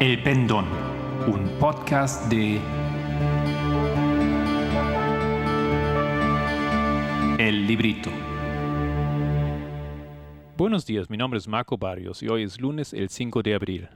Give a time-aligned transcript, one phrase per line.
[0.00, 0.64] El Pendón,
[1.26, 2.60] un podcast de
[7.36, 8.08] El Librito.
[10.56, 13.88] Buenos días, mi nombre es Marco Barrios y hoy es lunes el 5 de abril.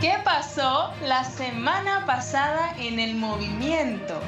[0.00, 4.18] ¿Qué pasó la semana pasada en el movimiento?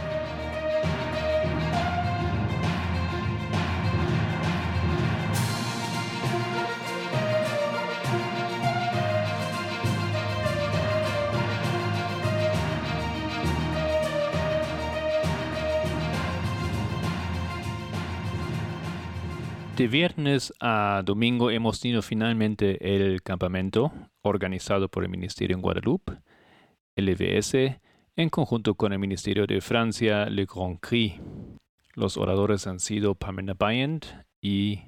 [19.77, 23.91] De viernes a domingo hemos tenido finalmente el campamento
[24.23, 26.13] organizado por el Ministerio en Guadalupe,
[26.95, 27.81] el EVS,
[28.15, 31.21] en conjunto con el Ministerio de Francia, Le Grand Cri.
[31.95, 34.06] Los oradores han sido Pamela Bryant
[34.41, 34.79] y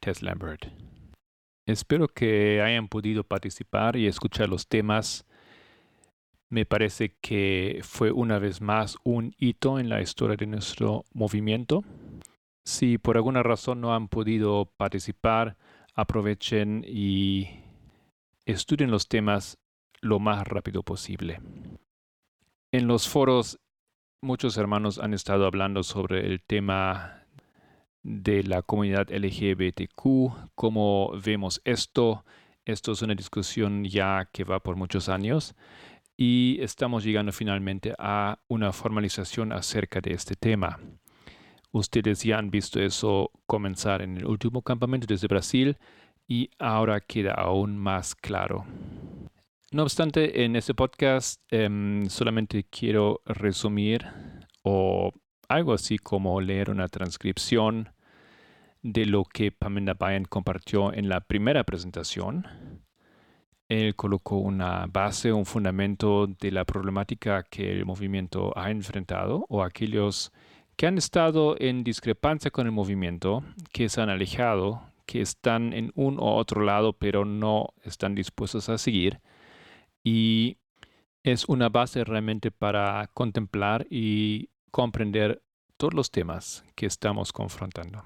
[0.00, 0.66] Tess Lambert.
[1.64, 5.24] Espero que hayan podido participar y escuchar los temas.
[6.50, 11.84] Me parece que fue una vez más un hito en la historia de nuestro movimiento.
[12.64, 15.56] Si por alguna razón no han podido participar,
[15.94, 17.48] aprovechen y
[18.46, 19.58] estudien los temas
[20.00, 21.40] lo más rápido posible.
[22.72, 23.60] En los foros,
[24.22, 27.26] muchos hermanos han estado hablando sobre el tema
[28.02, 32.24] de la comunidad LGBTQ, cómo vemos esto.
[32.64, 35.54] Esto es una discusión ya que va por muchos años
[36.16, 40.78] y estamos llegando finalmente a una formalización acerca de este tema.
[41.72, 45.78] Ustedes ya han visto eso comenzar en el último campamento desde Brasil
[46.28, 48.64] y ahora queda aún más claro.
[49.72, 54.06] No obstante, en este podcast em, solamente quiero resumir
[54.62, 55.12] o
[55.48, 57.88] algo así como leer una transcripción
[58.82, 62.46] de lo que Pamela Bayan compartió en la primera presentación.
[63.68, 69.62] Él colocó una base, un fundamento de la problemática que el movimiento ha enfrentado o
[69.62, 70.32] aquellos
[70.82, 75.92] que han estado en discrepancia con el movimiento, que se han alejado, que están en
[75.94, 79.20] un u otro lado, pero no están dispuestos a seguir.
[80.02, 80.56] Y
[81.22, 85.40] es una base realmente para contemplar y comprender
[85.76, 88.02] todos los temas que estamos confrontando.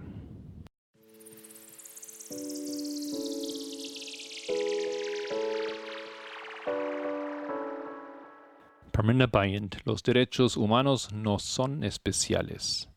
[8.96, 12.88] Parmena Bryant, los derechos humanos no son especiales.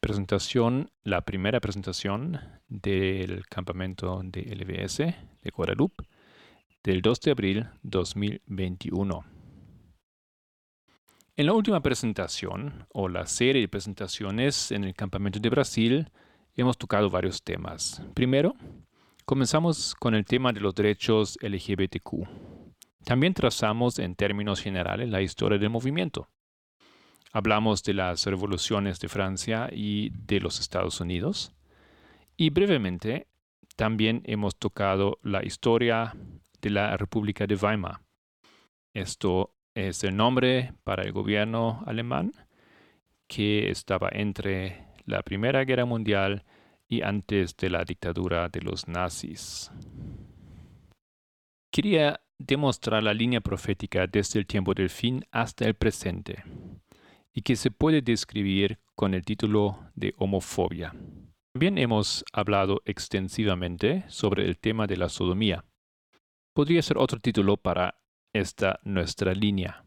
[0.00, 6.08] Presentación, la primera presentación del campamento de LBS de Guadalupe
[6.82, 9.22] del 2 de abril 2021.
[11.36, 16.10] En la última presentación, o la serie de presentaciones en el campamento de Brasil,
[16.54, 18.00] hemos tocado varios temas.
[18.14, 18.54] Primero,
[19.26, 22.67] comenzamos con el tema de los derechos LGBTQ.
[23.04, 26.28] También trazamos en términos generales la historia del movimiento.
[27.32, 31.54] Hablamos de las revoluciones de Francia y de los Estados Unidos.
[32.36, 33.26] Y brevemente,
[33.76, 36.14] también hemos tocado la historia
[36.60, 38.00] de la República de Weimar.
[38.94, 42.32] Esto es el nombre para el gobierno alemán
[43.28, 46.44] que estaba entre la Primera Guerra Mundial
[46.88, 49.70] y antes de la dictadura de los nazis.
[51.70, 56.44] Quería demostrar la línea profética desde el tiempo del fin hasta el presente,
[57.32, 60.94] y que se puede describir con el título de homofobia.
[61.52, 65.64] También hemos hablado extensivamente sobre el tema de la sodomía.
[66.52, 68.00] Podría ser otro título para
[68.32, 69.84] esta nuestra línea.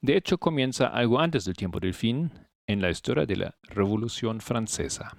[0.00, 2.32] De hecho, comienza algo antes del tiempo del fin,
[2.66, 5.16] en la historia de la Revolución Francesa.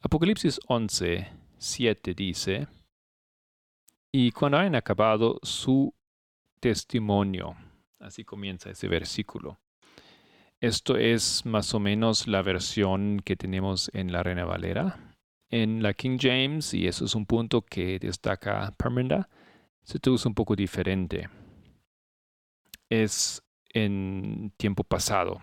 [0.00, 1.28] Apocalipsis 11,
[1.58, 2.68] 7 dice,
[4.12, 5.94] y cuando hayan acabado su
[6.60, 7.56] testimonio,
[7.98, 9.60] así comienza ese versículo.
[10.60, 15.16] Esto es más o menos la versión que tenemos en la Reina Valera.
[15.48, 19.28] En la King James, y eso es un punto que destaca Parmenda,
[19.82, 21.28] se traduce un poco diferente.
[22.88, 23.42] Es
[23.72, 25.40] en tiempo pasado.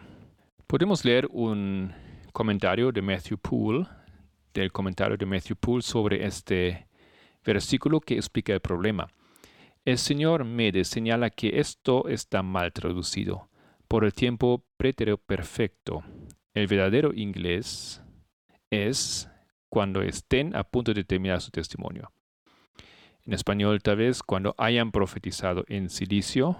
[0.67, 1.93] Podemos leer un
[2.31, 3.87] comentario de Matthew Poole,
[4.53, 6.87] del comentario de Matthew Poole sobre este
[7.47, 9.07] versículo que explica el problema.
[9.85, 13.49] El señor Mede señala que esto está mal traducido
[13.87, 16.03] por el tiempo pretérito perfecto.
[16.53, 18.01] El verdadero inglés
[18.69, 19.29] es
[19.69, 22.11] cuando estén a punto de terminar su testimonio.
[23.25, 26.57] En español, tal vez cuando hayan profetizado en silicio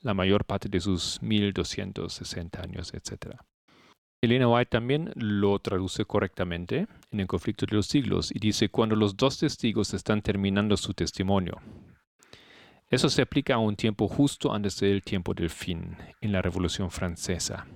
[0.00, 3.36] la mayor parte de sus 1260 años, etc.
[4.22, 8.94] Elena White también lo traduce correctamente en el conflicto de los siglos y dice cuando
[8.94, 11.60] los dos testigos están terminando su testimonio.
[12.88, 16.92] Eso se aplica a un tiempo justo antes del tiempo del fin, en la Revolución
[16.92, 17.66] Francesa.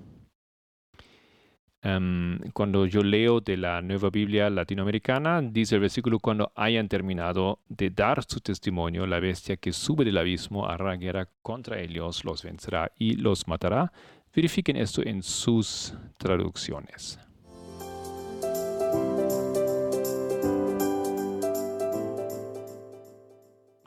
[1.82, 7.60] Em, cuando yo leo de la Nueva Biblia Latinoamericana, dice el versículo, cuando hayan terminado
[7.68, 12.42] de dar su testimonio, la bestia que sube del abismo hará guerra contra ellos, los
[12.42, 13.92] vencerá y los matará.
[14.36, 17.18] Verifiquen esto en sus traducciones.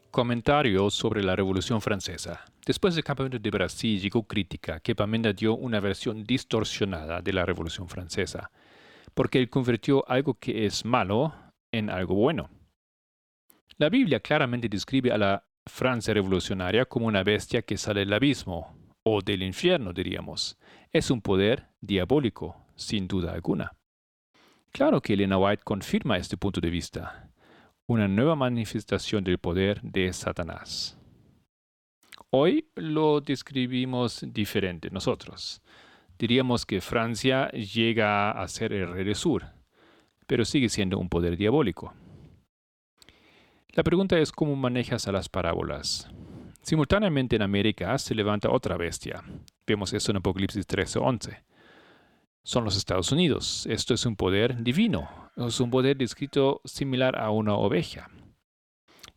[0.10, 2.44] Comentario sobre la Revolución Francesa.
[2.66, 7.46] Después del Campeonato de Brasil llegó crítica que Pamenda dio una versión distorsionada de la
[7.46, 8.50] Revolución Francesa,
[9.14, 11.32] porque él convirtió algo que es malo
[11.72, 12.50] en algo bueno.
[13.78, 18.79] La Biblia claramente describe a la Francia revolucionaria como una bestia que sale del abismo,
[19.12, 20.58] o del infierno, diríamos.
[20.92, 23.76] Es un poder diabólico, sin duda alguna.
[24.72, 27.32] Claro que Elena White confirma este punto de vista,
[27.88, 30.96] una nueva manifestación del poder de Satanás.
[32.30, 35.64] Hoy lo describimos diferente nosotros.
[36.20, 39.48] Diríamos que Francia llega a ser el rey del sur,
[40.28, 41.94] pero sigue siendo un poder diabólico.
[43.70, 46.12] La pregunta es cómo manejas a las parábolas.
[46.62, 49.24] Simultáneamente en América se levanta otra bestia.
[49.66, 51.44] Vemos eso en Apocalipsis 13 11.
[52.44, 53.66] Son los Estados Unidos.
[53.70, 55.10] Esto es un poder divino.
[55.36, 58.10] Es un poder descrito similar a una oveja.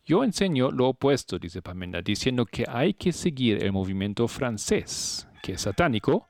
[0.05, 5.53] Yo enseño lo opuesto, dice Pamenda, diciendo que hay que seguir el movimiento francés, que
[5.53, 6.27] es satánico,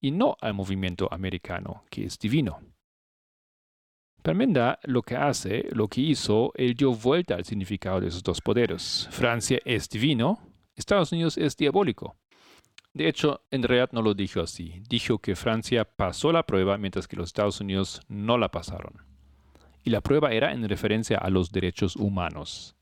[0.00, 2.60] y no al movimiento americano, que es divino.
[4.22, 8.40] Parmenda lo que hace, lo que hizo, él dio vuelta al significado de esos dos
[8.40, 9.08] poderes.
[9.10, 10.51] Francia es divino,
[10.82, 12.16] Estados Unidos es diabólico.
[12.92, 14.82] De hecho, en realidad no lo dijo así.
[14.88, 19.02] Dijo que Francia pasó la prueba mientras que los Estados Unidos no la pasaron.
[19.82, 22.76] Y la prueba era en referencia a los derechos humanos.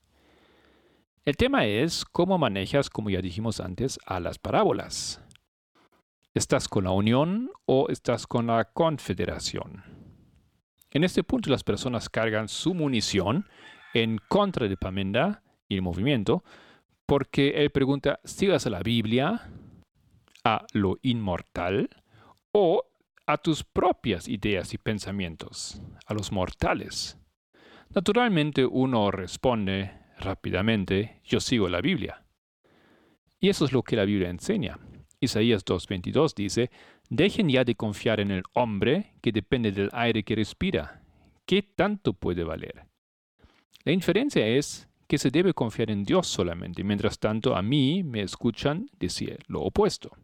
[1.23, 5.23] El tema es cómo manejas, como ya dijimos antes, a las parábolas.
[6.33, 9.83] ¿Estás con la Unión o estás con la Confederación?
[10.91, 13.47] En este punto las personas cargan su munición
[13.93, 16.43] en contra de Pamenda y el movimiento,
[17.11, 19.51] porque él pregunta, ¿sigas a la Biblia,
[20.45, 21.89] a lo inmortal
[22.53, 22.85] o
[23.27, 27.17] a tus propias ideas y pensamientos, a los mortales?
[27.93, 32.23] Naturalmente uno responde rápidamente, yo sigo la Biblia.
[33.41, 34.79] Y eso es lo que la Biblia enseña.
[35.19, 36.71] Isaías 2.22 dice,
[37.09, 41.03] dejen ya de confiar en el hombre que depende del aire que respira.
[41.45, 42.85] ¿Qué tanto puede valer?
[43.83, 46.85] La inferencia es que se debe confiar en Dios solamente.
[46.85, 50.15] Mientras tanto, a mí me escuchan decir lo opuesto.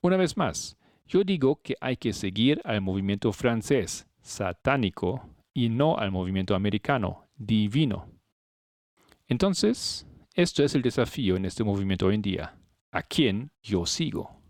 [0.00, 0.76] Una vez más,
[1.08, 7.26] yo digo que hay que seguir al movimiento francés, satánico, y no al movimiento americano,
[7.34, 8.08] divino.
[9.26, 12.56] Entonces, esto es el desafío en este movimiento hoy en día.
[12.92, 14.40] ¿A quién yo sigo?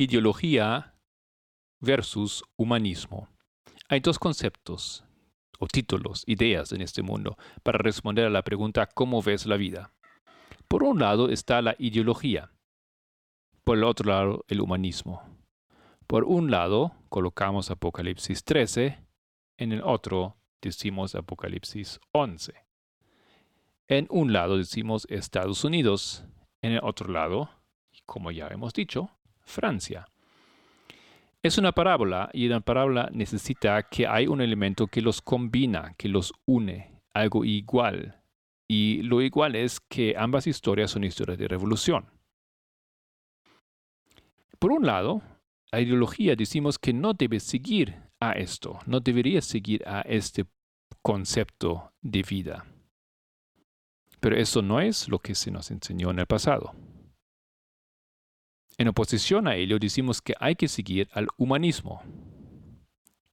[0.00, 0.94] Ideología
[1.80, 3.28] versus humanismo.
[3.88, 5.04] Hay dos conceptos
[5.58, 9.92] o títulos, ideas en este mundo para responder a la pregunta ¿cómo ves la vida?
[10.68, 12.52] Por un lado está la ideología,
[13.64, 15.20] por el otro lado el humanismo.
[16.06, 19.04] Por un lado colocamos Apocalipsis 13,
[19.56, 22.54] en el otro decimos Apocalipsis 11.
[23.88, 26.24] En un lado decimos Estados Unidos,
[26.62, 27.50] en el otro lado,
[28.06, 29.17] como ya hemos dicho,
[29.48, 30.06] Francia.
[31.42, 36.08] Es una parábola y una parábola necesita que hay un elemento que los combina, que
[36.08, 38.20] los une, algo igual.
[38.68, 42.06] Y lo igual es que ambas historias son historias de revolución.
[44.58, 45.22] Por un lado,
[45.70, 50.44] la ideología decimos que no debe seguir a esto, no debería seguir a este
[51.02, 52.66] concepto de vida.
[54.20, 56.74] Pero eso no es lo que se nos enseñó en el pasado.
[58.78, 62.00] En oposición a ello decimos que hay que seguir al humanismo.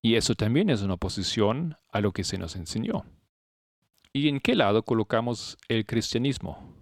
[0.02, 3.06] Y eso también es una oposición a lo que se nos enseñó.
[4.12, 6.76] ¿Y en qué lado colocamos el cristianismo?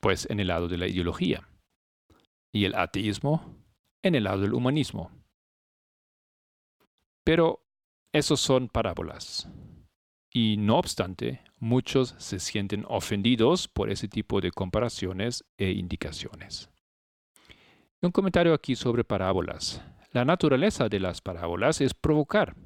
[0.00, 1.48] Pues en el lado de la ideología.
[2.52, 3.56] ¿Y el ateísmo?
[4.02, 5.10] En el lado del humanismo.
[7.24, 7.64] Pero
[8.12, 9.48] esos son parábolas.
[10.32, 16.71] Y no obstante, muchos se sienten ofendidos por ese tipo de comparaciones e indicaciones.
[18.04, 19.80] Un comentario aquí sobre parábolas.
[20.10, 22.56] La naturaleza de las parábolas es provocar,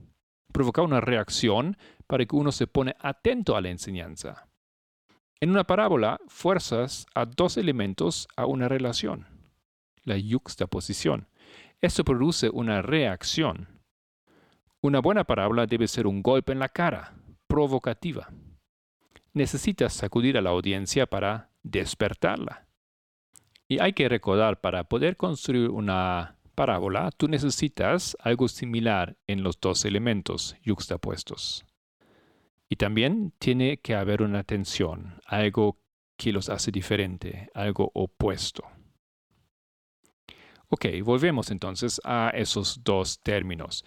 [0.51, 1.77] provocar una reacción
[2.07, 4.49] para que uno se pone atento a la enseñanza.
[5.39, 9.27] En una parábola, fuerzas a dos elementos a una relación,
[10.05, 11.29] la yuxtaposición.
[11.83, 13.83] Esto produce una reacción.
[14.81, 17.13] Una buena parábola debe ser un golpe en la cara,
[17.47, 18.31] provocativa.
[19.35, 22.66] Necesitas sacudir a la audiencia para despertarla.
[23.69, 29.61] Y hay que recordar, para poder construir una parábola, tú necesitas algo similar en los
[29.61, 31.65] dos elementos yuxtapuestos.
[32.69, 35.79] Y también tiene que haber una tensión, algo
[36.17, 38.65] que los hace diferente, algo opuesto.
[40.69, 43.85] Ok, volvemos entonces a esos dos términos.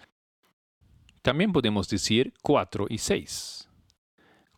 [1.22, 3.69] También podemos decir 4 y 6.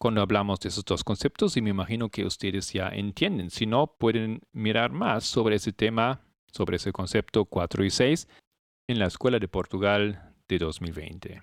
[0.02, 3.86] Cuando hablamos de esos dos conceptos, y me imagino que ustedes ya entienden, si no,
[3.86, 8.28] pueden mirar más sobre ese tema, sobre ese concepto 4 y 6,
[8.88, 11.42] en la Escuela de Portugal de 2020.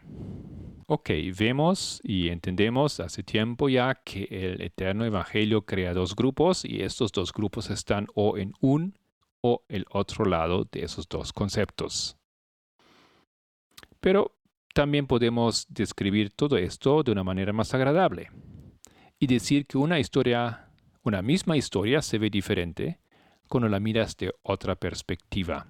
[0.88, 6.82] Ok, vemos y entendemos hace tiempo ya que el eterno evangelio crea dos grupos y
[6.82, 9.00] estos dos grupos están o en un
[9.40, 12.18] o el otro lado de esos dos conceptos.
[14.02, 14.36] Pero
[14.74, 18.30] también podemos describir todo esto de una manera más agradable
[19.20, 20.70] y decir que una historia,
[21.04, 23.00] una misma historia se ve diferente
[23.48, 25.68] cuando la miras de otra perspectiva.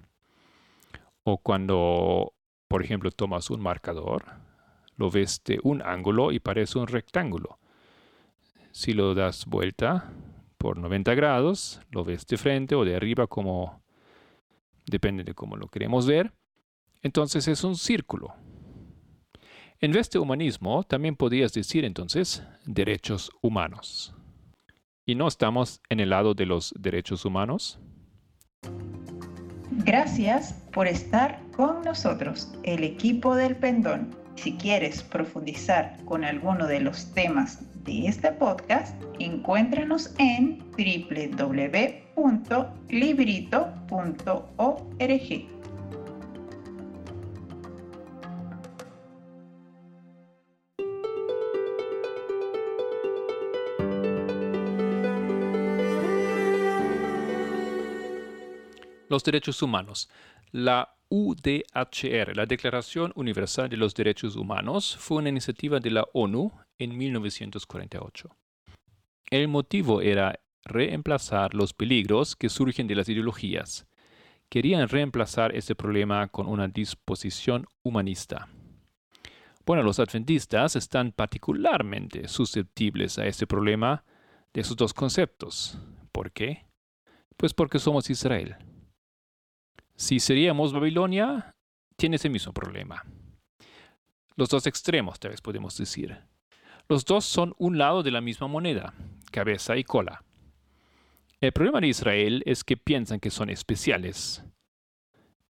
[1.24, 2.32] O cuando,
[2.68, 4.24] por ejemplo, tomas un marcador
[5.00, 7.58] lo ves de un ángulo y parece un rectángulo.
[8.70, 10.12] Si lo das vuelta
[10.58, 13.82] por 90 grados, lo ves de frente o de arriba como
[14.84, 16.34] depende de cómo lo queremos ver,
[17.00, 18.34] entonces es un círculo.
[19.82, 24.14] En vez de humanismo, también podrías decir entonces derechos humanos.
[25.06, 27.80] ¿Y no estamos en el lado de los derechos humanos?
[29.70, 34.14] Gracias por estar con nosotros, el equipo del pendón.
[34.34, 42.00] Si quieres profundizar con alguno de los temas de este podcast, encuéntranos en www.librito.org.
[59.10, 60.08] Los derechos humanos.
[60.52, 66.52] La UDHR, la Declaración Universal de los Derechos Humanos, fue una iniciativa de la ONU
[66.78, 68.28] en 1948.
[69.28, 73.88] El motivo era reemplazar los peligros que surgen de las ideologías.
[74.48, 78.46] Querían reemplazar ese problema con una disposición humanista.
[79.66, 84.04] Bueno, los adventistas están particularmente susceptibles a ese problema
[84.54, 85.80] de esos dos conceptos.
[86.12, 86.64] ¿Por qué?
[87.36, 88.69] Pues porque somos Israel.
[90.00, 91.54] Si seríamos Babilonia,
[91.94, 93.04] tiene ese mismo problema.
[94.34, 96.16] Los dos extremos, tal vez podemos decir.
[96.88, 98.94] Los dos son un lado de la misma moneda,
[99.30, 100.24] cabeza y cola.
[101.38, 104.42] El problema de Israel es que piensan que son especiales.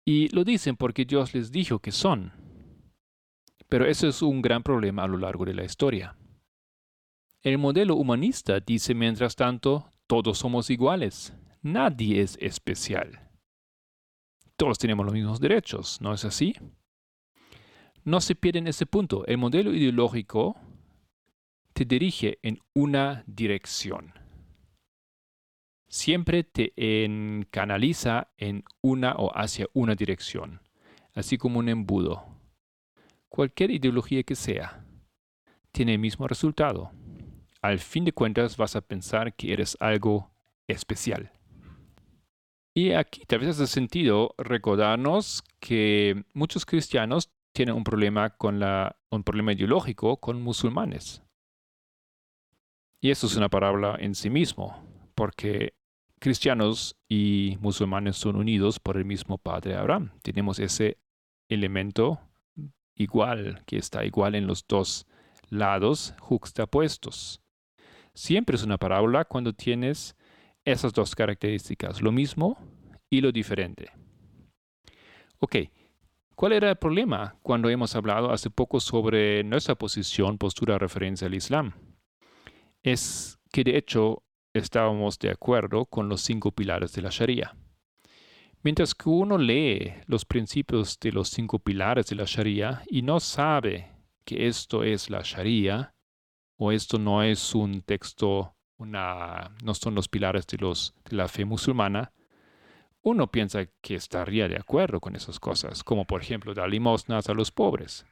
[0.04, 2.34] Y lo dicen porque Dios les dijo que son.
[3.70, 6.18] Pero eso es un gran problema a lo largo de la historia.
[7.44, 11.34] El modelo humanista dice, mientras tanto, todos somos iguales.
[11.62, 13.23] Nadie es especial
[14.56, 16.56] todos tenemos los mismos derechos, ¿no es así?
[18.04, 19.26] No se pierde en ese punto.
[19.26, 20.56] El modelo ideológico
[21.74, 24.14] te dirige en una dirección.
[25.88, 26.74] Siempre te
[27.52, 30.62] canaliza en una o hacia una dirección,
[31.14, 32.26] así como un embudo.
[33.30, 34.86] Cualquier ideología que sea,
[35.72, 36.92] tiene el mismo resultado.
[37.62, 40.32] Al fin de cuentas vas a pensar que eres algo
[40.68, 41.32] especial.
[42.76, 48.98] Y aquí tal vez hace sentido recordarnos que muchos cristianos tienen un problema con la,
[49.12, 51.22] un problema ideológico con musulmanes.
[53.00, 54.82] Y eso es una parábola en sí mismo,
[55.14, 55.76] porque
[56.20, 60.12] cristianos y musulmanes son unidos por el mismo Padre Abraham.
[60.24, 60.98] Tenemos ese
[61.50, 62.22] elemento
[62.96, 65.06] igual, que está igual en los dos
[65.50, 67.42] lados juxtapuestos.
[68.16, 70.16] Siempre es una parábola cuando tienes
[70.66, 72.58] esas dos características, lo mismo
[73.10, 73.92] y lo diferente.
[75.40, 75.58] Ok,
[76.36, 81.36] ¿cuál era el problema cuando hemos hablado hace poco sobre nuestra posición, postura, referencia al
[81.36, 81.74] Islam?
[82.82, 87.56] Es que de hecho estábamos de acuerdo con los cinco pilares de la Sharia.
[88.62, 93.20] Mientras que uno lee los principios de los cinco pilares de la Sharia y no
[93.20, 93.92] sabe
[94.24, 95.94] que esto es la Sharia,
[96.58, 101.46] o esto no es un texto no son los pilares de, los, de la fe
[101.46, 102.12] musulmana,
[103.02, 107.34] uno piensa que estaría de acuerdo con esas cosas, como por ejemplo dar limosnas a
[107.34, 108.06] los pobres.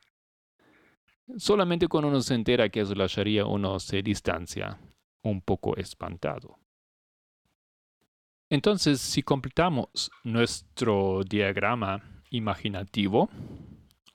[1.37, 4.77] Solamente cuando uno se entera que es la Sharia uno se distancia
[5.23, 6.57] un poco espantado.
[8.49, 13.29] Entonces, si completamos nuestro diagrama imaginativo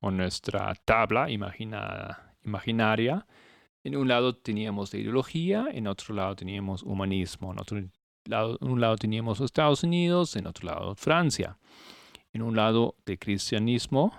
[0.01, 3.27] o nuestra tabla imaginaria,
[3.87, 7.81] en un lado teníamos la ideología, en otro lado teníamos humanismo, en otro
[8.25, 11.57] lado, en un lado teníamos Estados Unidos, en otro lado Francia.
[12.33, 14.13] En un lado de cristianismo,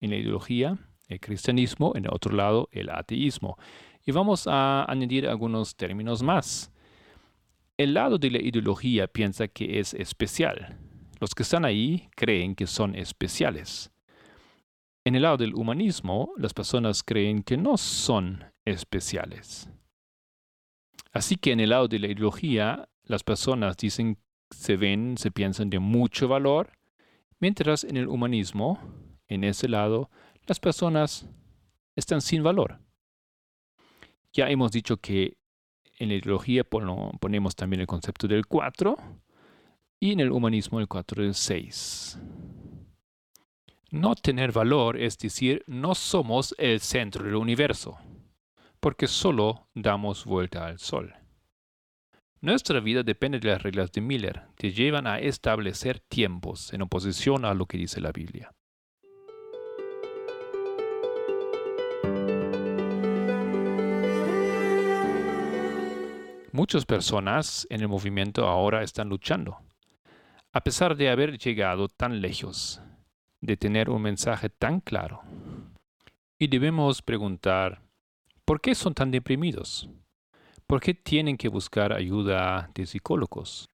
[0.00, 3.56] en la ideología, el cristianismo, en el otro lado el ateísmo.
[4.04, 6.72] Y vamos a añadir algunos términos más.
[7.76, 10.76] El lado de la ideología piensa que es especial.
[11.20, 13.92] Los que están ahí creen que son especiales.
[15.04, 19.68] En el lado del humanismo, las personas creen que no son especiales.
[21.12, 24.18] Así que en el lado de la ideología, las personas dicen,
[24.50, 26.72] se ven, se piensan de mucho valor,
[27.38, 28.78] mientras en el humanismo,
[29.28, 30.10] en ese lado,
[30.46, 31.28] las personas
[31.96, 32.80] están sin valor.
[34.32, 35.38] Ya hemos dicho que
[35.98, 38.96] en la ideología ponemos también el concepto del 4
[40.00, 42.18] y en el humanismo el 4 del 6.
[43.92, 47.96] No tener valor es decir, no somos el centro del universo,
[48.84, 51.14] porque solo damos vuelta al sol.
[52.42, 57.46] Nuestra vida depende de las reglas de Miller, que llevan a establecer tiempos en oposición
[57.46, 58.52] a lo que dice la Biblia.
[66.52, 69.56] Muchas personas en el movimiento ahora están luchando.
[70.52, 72.82] A pesar de haber llegado tan lejos,
[73.40, 75.22] de tener un mensaje tan claro.
[76.38, 77.83] Y debemos preguntar,
[78.44, 79.88] ¿por qué son tan deprimidos?
[80.66, 83.68] ¿Por qué tienen que buscar ayuda de psicólogos?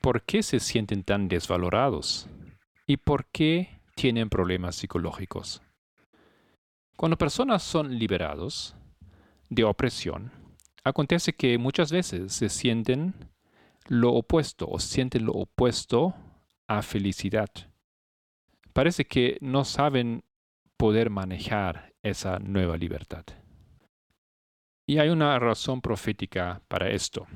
[0.00, 2.28] ¿Por qué se sienten tan desvalorados?
[2.86, 5.62] ¿Y por qué tienen problemas psicológicos?
[6.96, 8.76] Cuando personas son liberados
[9.50, 10.32] de opresión,
[10.84, 13.14] acontece que muchas veces se sienten
[13.88, 16.14] lo opuesto o sienten lo opuesto
[16.68, 17.48] a felicidad.
[18.72, 20.24] Parece que no saben
[20.76, 23.24] poder manejar esa nueva libertad.
[24.86, 27.26] Y hay una razón profética para esto.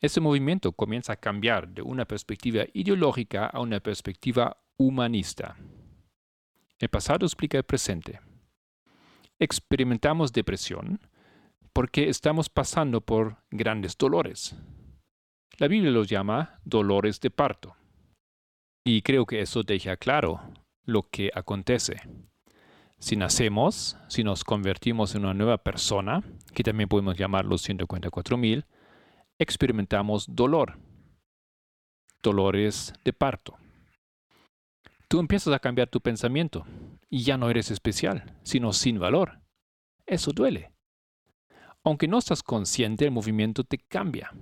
[0.00, 5.56] Ese movimiento comienza a cambiar de una perspectiva ideológica a una perspectiva humanista.
[6.78, 8.20] El pasado explica el presente.
[9.38, 11.00] Experimentamos depresión,
[11.72, 14.54] porque estamos pasando por grandes dolores.
[15.58, 17.74] La Biblia los llama dolores de parto.
[18.84, 20.40] Y creo que eso deja claro
[20.84, 22.02] lo que acontece.
[23.04, 28.64] Si nacemos, si nos convertimos en una nueva persona, que también podemos llamar los 144.000,
[29.38, 30.78] experimentamos dolor,
[32.22, 33.58] dolores de parto.
[35.06, 36.64] Tú empiezas a cambiar tu pensamiento
[37.10, 39.38] y ya no eres especial, sino sin valor.
[40.06, 40.72] Eso duele.
[41.84, 44.32] Aunque no estás consciente, el movimiento te cambia.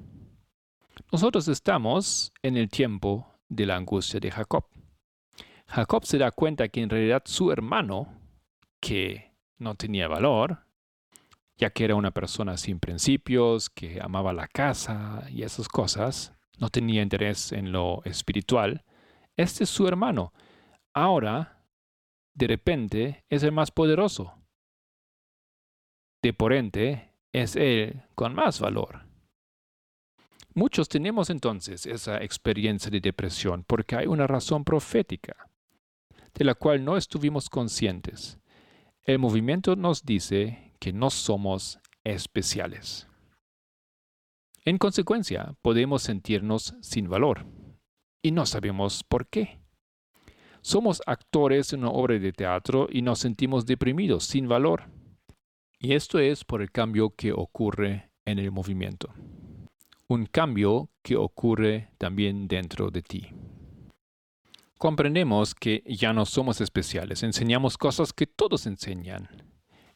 [1.11, 4.67] Nosotros estamos en el tiempo de la angustia de Jacob.
[5.67, 8.22] Jacob se da cuenta que en realidad su hermano,
[8.83, 10.67] que no tenía valor,
[11.57, 16.69] ya que era una persona sin principios, que amaba la casa y esas cosas, no
[16.69, 18.85] tenía interés en lo espiritual,
[19.37, 20.33] este es su hermano.
[20.93, 21.65] Ahora,
[22.35, 24.35] de repente, es el más poderoso.
[26.21, 29.07] De por ende, es Él con más valor.
[30.55, 35.49] Muchos tenemos entonces esa experiencia de depresión porque hay una razón profética
[36.35, 38.42] de la cual no estuvimos conscientes.
[39.05, 43.09] El movimiento nos dice que no somos especiales.
[44.65, 47.45] En consecuencia, podemos sentirnos sin valor
[48.23, 49.59] y no sabemos por qué.
[50.61, 54.85] Somos actores en una obra de teatro y nos sentimos deprimidos, sin valor.
[55.81, 59.13] Y esto es por el cambio que ocurre en el movimiento.
[60.07, 63.31] Un cambio que ocurre también dentro de ti.
[64.83, 69.29] Comprendemos que ya no somos especiales, enseñamos cosas que todos enseñan.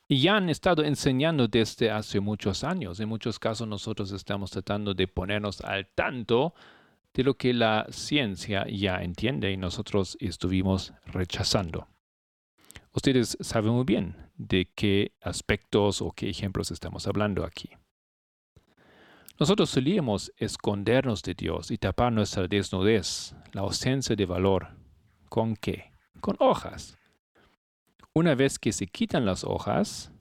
[0.07, 3.01] Y ya han estado enseñando desde hace muchos años.
[3.01, 6.55] En muchos casos nosotros estamos tratando de ponernos al tanto
[7.13, 11.89] de lo que la ciencia ya entiende y nosotros estuvimos rechazando.
[12.93, 17.71] Ustedes saben muy bien de qué aspectos o qué ejemplos estamos hablando aquí.
[19.39, 24.76] Nosotros solíamos escondernos de Dios y tapar nuestra desnudez, la ausencia de valor.
[25.29, 25.93] ¿Con qué?
[26.21, 26.97] Con hojas.
[28.15, 30.13] Una vez que se quitan las hojas,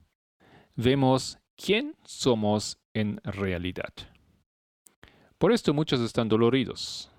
[0.74, 3.92] vemos quién somos en realidad.
[5.38, 7.10] Por esto muchos están doloridos.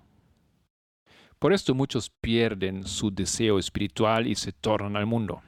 [1.38, 5.42] Por esto muchos pierden su deseo espiritual y se tornan al mundo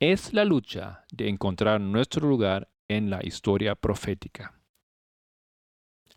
[0.00, 4.54] es la lucha de encontrar nuestro lugar en la historia profética.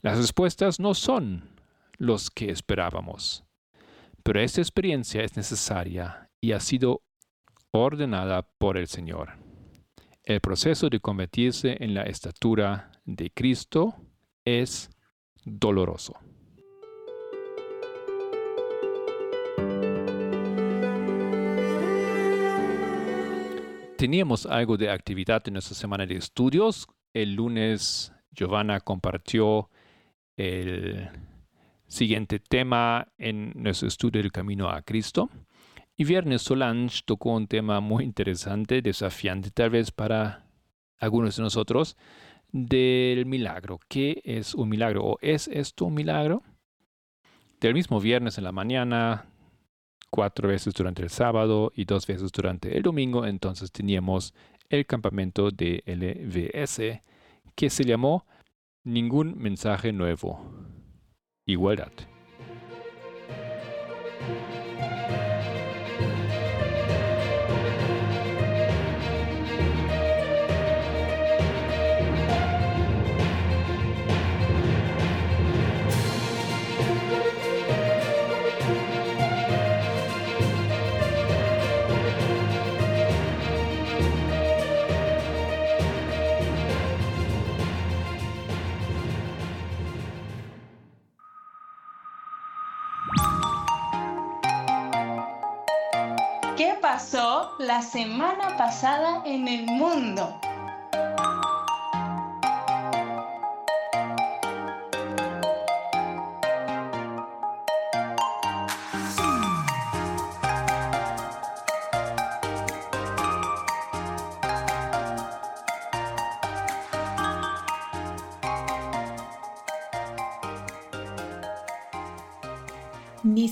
[0.01, 1.49] Las respuestas no son
[1.97, 3.43] los que esperábamos,
[4.23, 7.01] pero esta experiencia es necesaria y ha sido
[7.71, 9.33] ordenada por el Señor.
[10.23, 13.95] El proceso de convertirse en la estatura de Cristo
[14.45, 14.89] es
[15.43, 16.13] doloroso.
[23.97, 26.87] Teníamos algo de actividad en nuestra semana de estudios.
[27.13, 29.69] El lunes Giovanna compartió
[30.37, 31.09] el
[31.91, 35.29] siguiente tema en nuestro estudio del camino a Cristo.
[35.97, 40.47] Y viernes Solange tocó un tema muy interesante, desafiante tal vez para
[40.97, 41.97] algunos de nosotros,
[42.51, 43.79] del milagro.
[43.89, 45.03] ¿Qué es un milagro?
[45.03, 46.43] ¿O es esto un milagro?
[47.59, 49.25] Del mismo viernes en la mañana,
[50.09, 54.33] cuatro veces durante el sábado y dos veces durante el domingo, entonces teníamos
[54.69, 57.03] el campamento de LVS
[57.53, 58.25] que se llamó
[58.83, 60.80] Ningún mensaje nuevo.
[61.45, 61.91] Igualdad.
[97.57, 100.39] La semana pasada en el mundo?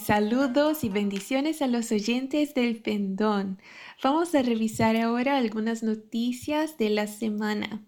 [0.10, 3.62] Saludos y bendiciones a los oyentes del pendón.
[4.04, 7.86] Vamos a revisar ahora algunas noticias de la semana.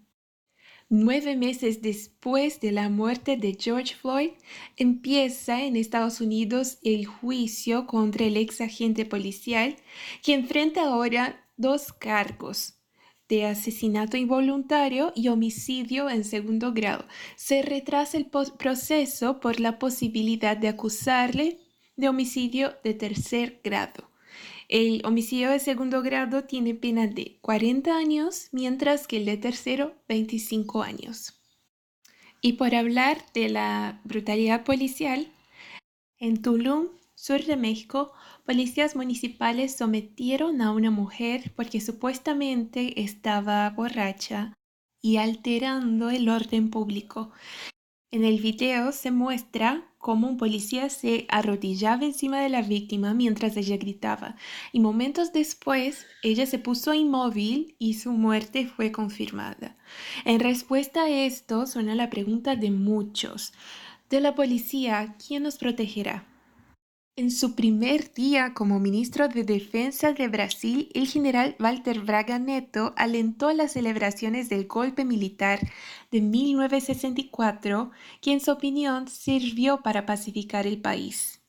[0.88, 4.30] Nueve meses después de la muerte de George Floyd,
[4.76, 9.74] empieza en Estados Unidos el juicio contra el ex agente policial,
[10.22, 12.78] que enfrenta ahora dos cargos
[13.28, 17.04] de asesinato involuntario y homicidio en segundo grado.
[17.34, 21.61] Se retrasa el proceso por la posibilidad de acusarle
[21.96, 24.10] de homicidio de tercer grado.
[24.68, 29.94] El homicidio de segundo grado tiene pena de 40 años, mientras que el de tercero
[30.08, 31.38] 25 años.
[32.40, 35.28] Y por hablar de la brutalidad policial,
[36.18, 38.12] en Tulum, sur de México,
[38.46, 44.54] policías municipales sometieron a una mujer porque supuestamente estaba borracha
[45.00, 47.30] y alterando el orden público.
[48.10, 53.56] En el video se muestra cómo un policía se arrodillaba encima de la víctima mientras
[53.56, 54.34] ella gritaba
[54.72, 59.76] y momentos después ella se puso inmóvil y su muerte fue confirmada.
[60.24, 63.52] En respuesta a esto suena la pregunta de muchos.
[64.10, 66.26] De la policía, ¿quién nos protegerá?
[67.14, 72.94] En su primer día como ministro de Defensa de Brasil, el general Walter Braga Neto
[72.96, 75.60] alentó las celebraciones del golpe militar
[76.10, 77.90] de 1964,
[78.22, 81.42] que en su opinión sirvió para pacificar el país.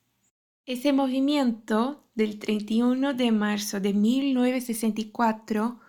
[0.65, 5.79] Ese movimiento del 31 de marzo de 1964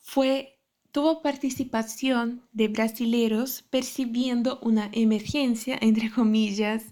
[0.00, 0.58] fue
[0.90, 6.84] tuvo participación de brasileros percibiendo una emergencia, entre comillas,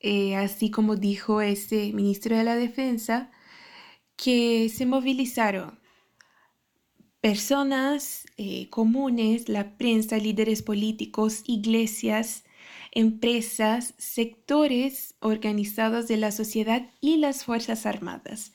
[0.00, 3.30] eh, así como dijo ese ministro de la Defensa,
[4.16, 5.78] que se movilizaron
[7.20, 12.44] personas eh, comunes, la prensa, líderes políticos, iglesias,
[12.92, 18.52] empresas, sectores organizados de la sociedad y las Fuerzas Armadas.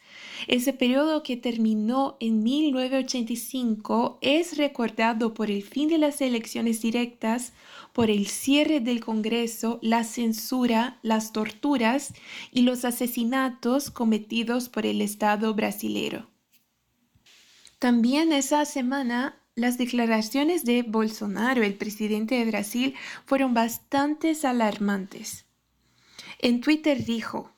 [0.48, 7.54] Ese periodo que terminó en 1985 es recordado por el fin de las elecciones directas,
[7.94, 12.14] por el cierre del Congreso, la censura, las torturas
[12.52, 16.28] y los asesinatos cometidos por el Estado brasilero.
[17.80, 25.46] También esa semana las declaraciones de Bolsonaro, el presidente de Brasil, fueron bastante alarmantes.
[26.40, 27.52] En Twitter dijo,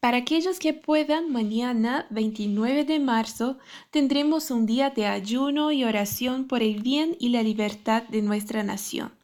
[0.00, 3.58] para aquellos que puedan, mañana, 29 de marzo,
[3.90, 8.62] tendremos un día de ayuno y oración por el bien y la libertad de nuestra
[8.62, 9.17] nación.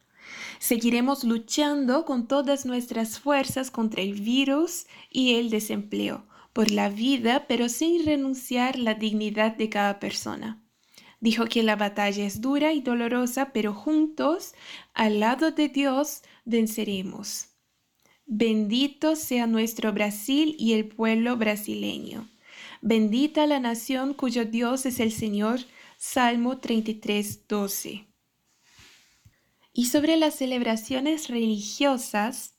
[0.67, 7.45] Seguiremos luchando con todas nuestras fuerzas contra el virus y el desempleo, por la vida,
[7.47, 10.63] pero sin renunciar la dignidad de cada persona.
[11.19, 14.55] Dijo que la batalla es dura y dolorosa, pero juntos,
[14.95, 17.49] al lado de Dios, venceremos.
[18.25, 22.27] Bendito sea nuestro Brasil y el pueblo brasileño.
[22.81, 25.59] Bendita la nación cuyo Dios es el Señor.
[25.97, 28.14] Salmo 33, 12.
[29.77, 32.55] Y sobre las celebraciones religiosas,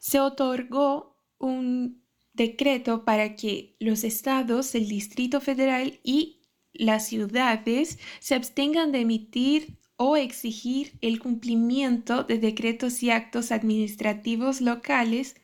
[0.00, 6.40] se otorgó un decreto para que los estados, el Distrito Federal y
[6.72, 14.60] las ciudades se abstengan de emitir o exigir el cumplimiento de decretos y actos administrativos
[14.60, 15.36] locales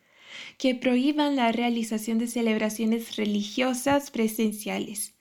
[0.58, 5.13] que prohíban la realización de celebraciones religiosas presenciales.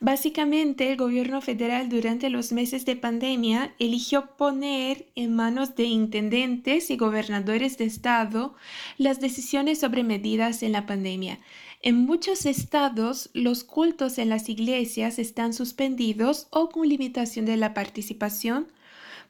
[0.00, 6.90] Básicamente, el gobierno federal durante los meses de pandemia eligió poner en manos de intendentes
[6.90, 8.54] y gobernadores de estado
[8.96, 11.40] las decisiones sobre medidas en la pandemia.
[11.82, 17.74] En muchos estados, los cultos en las iglesias están suspendidos o con limitación de la
[17.74, 18.68] participación,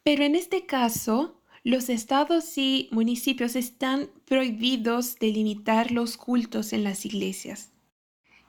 [0.02, 6.84] pero en este caso, los estados y municipios están prohibidos de limitar los cultos en
[6.84, 7.70] las iglesias.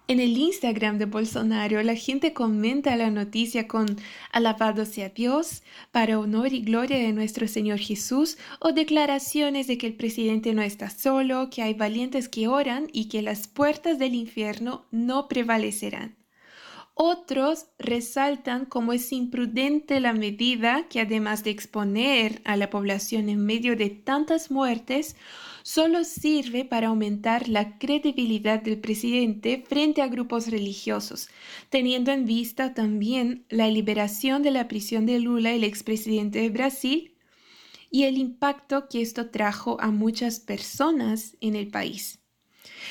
[0.09, 3.85] En el Instagram de Bolsonaro, la gente comenta la noticia con
[4.31, 9.85] alabado sea Dios, para honor y gloria de nuestro Señor Jesús, o declaraciones de que
[9.85, 14.15] el presidente no está solo, que hay valientes que oran y que las puertas del
[14.15, 16.17] infierno no prevalecerán.
[16.95, 23.45] Otros resaltan cómo es imprudente la medida que además de exponer a la población en
[23.45, 25.15] medio de tantas muertes,
[25.71, 31.29] solo sirve para aumentar la credibilidad del presidente frente a grupos religiosos,
[31.69, 37.13] teniendo en vista también la liberación de la prisión de Lula, el expresidente de Brasil,
[37.91, 42.17] y el impacto que esto trajo a muchas personas en el país.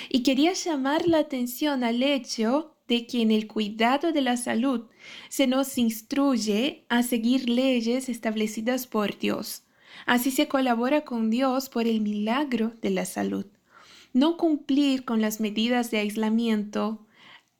[0.08, 4.86] Y quería llamar la atención al hecho de que en el cuidado de la salud
[5.28, 9.64] se nos instruye a seguir leyes establecidas por Dios
[10.06, 13.46] Así se colabora con Dios por el milagro de la salud.
[14.12, 17.06] No cumplir con las medidas de aislamiento,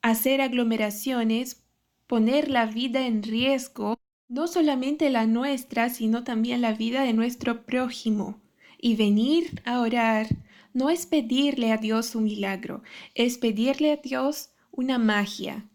[0.03, 1.63] hacer aglomeraciones,
[2.07, 3.99] poner la vida en riesgo,
[4.29, 8.41] no solamente la nuestra, sino también la vida de nuestro prójimo.
[8.81, 10.29] Y venir a orar
[10.73, 12.83] no es pedirle a Dios un milagro,
[13.15, 15.69] es pedirle a Dios una magia,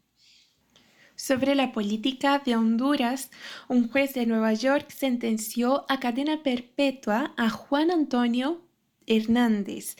[1.24, 3.32] sobre la política de Honduras,
[3.70, 8.60] un juez de Nueva York sentenció a cadena perpetua a Juan Antonio
[9.08, 9.96] Hernández.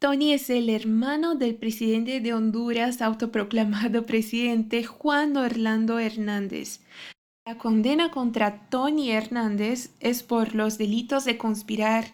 [0.00, 6.80] Tony es el hermano del presidente de Honduras, autoproclamado presidente Juan Orlando Hernández.
[7.46, 12.06] La condena contra Tony Hernández es por los delitos de conspirar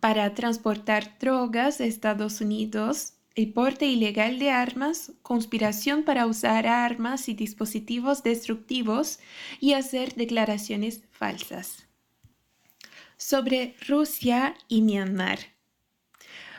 [0.00, 7.28] para transportar drogas a Estados Unidos, el porte ilegal de armas, conspiración para usar armas
[7.28, 9.18] y dispositivos destructivos
[9.60, 11.86] y hacer declaraciones falsas.
[13.18, 15.38] Sobre Rusia y Myanmar.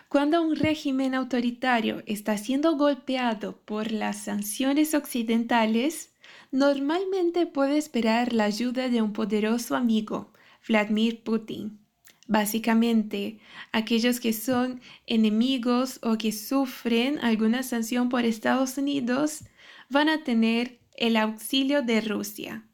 [0.07, 6.13] Cuando un régimen autoritario está siendo golpeado por las sanciones occidentales,
[6.51, 10.31] normalmente puede esperar la ayuda de un poderoso amigo,
[10.67, 11.86] Vladimir Putin.
[12.27, 13.39] Básicamente,
[13.71, 19.45] aquellos que son enemigos o que sufren alguna sanción por Estados Unidos
[19.89, 22.67] van a tener el auxilio de Rusia.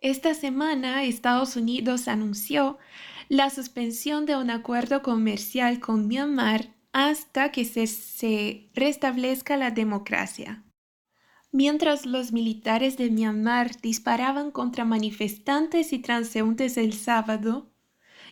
[0.00, 2.78] Esta semana Estados Unidos anunció
[3.28, 10.64] la suspensión de un acuerdo comercial con Myanmar hasta que se, restablezca la democracia.
[11.52, 17.72] Mientras los militares de Myanmar disparaban contra manifestantes y transeúntes el sábado,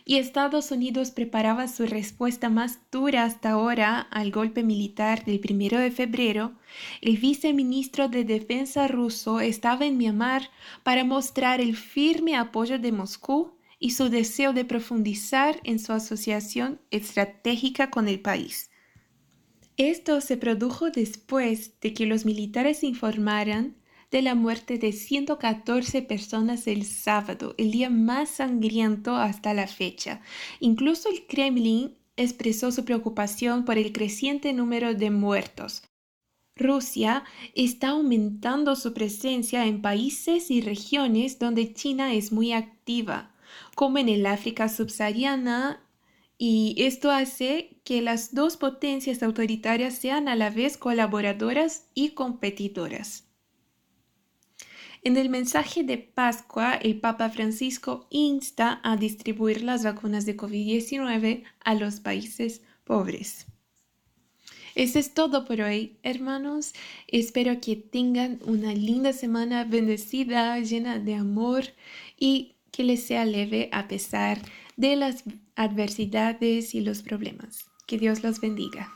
[0.07, 5.79] y Estados Unidos preparaba su respuesta más dura hasta ahora al golpe militar del 1
[5.79, 6.53] de febrero,
[7.01, 10.51] el viceministro de Defensa ruso estaba en Myanmar
[10.83, 16.79] para mostrar el firme apoyo de Moscú y su deseo de profundizar en su asociación
[16.91, 18.69] estratégica con el país.
[19.75, 23.75] Esto se produjo después de que los militares informaran
[24.15, 30.21] de la muerte de 114 personas el sábado, el día más sangriento hasta la fecha.
[30.61, 35.83] Incluso el Kremlin expresó su preocupación por el creciente número de muertos.
[36.55, 37.25] Rusia
[37.55, 43.35] está aumentando su presencia en países y regiones donde China es muy activa,
[43.75, 45.85] como en el África subsahariana,
[46.37, 53.24] y esto hace que las dos potencias autoritarias sean a la vez colaboradoras y competidoras.
[55.05, 61.43] En el mensaje de Pascua, el Papa Francisco insta a distribuir las vacunas de COVID-19
[61.63, 63.45] a los países pobres.
[64.73, 66.73] Eso es todo por hoy, hermanos.
[67.07, 71.65] Espero que tengan una linda semana bendecida, llena de amor
[72.17, 74.41] y que les sea leve a pesar
[74.75, 75.23] de las
[75.55, 77.69] adversidades y los problemas.
[77.85, 78.91] Que Dios los bendiga.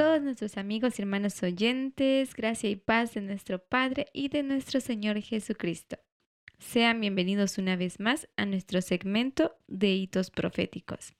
[0.00, 4.80] Todos nuestros amigos y hermanos oyentes, gracia y paz de nuestro Padre y de nuestro
[4.80, 5.98] Señor Jesucristo.
[6.58, 11.12] Sean bienvenidos una vez más a nuestro segmento de hitos proféticos.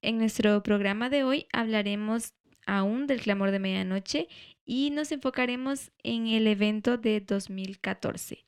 [0.00, 2.34] En nuestro programa de hoy hablaremos
[2.68, 4.28] aún del clamor de medianoche
[4.64, 8.47] y nos enfocaremos en el evento de 2014.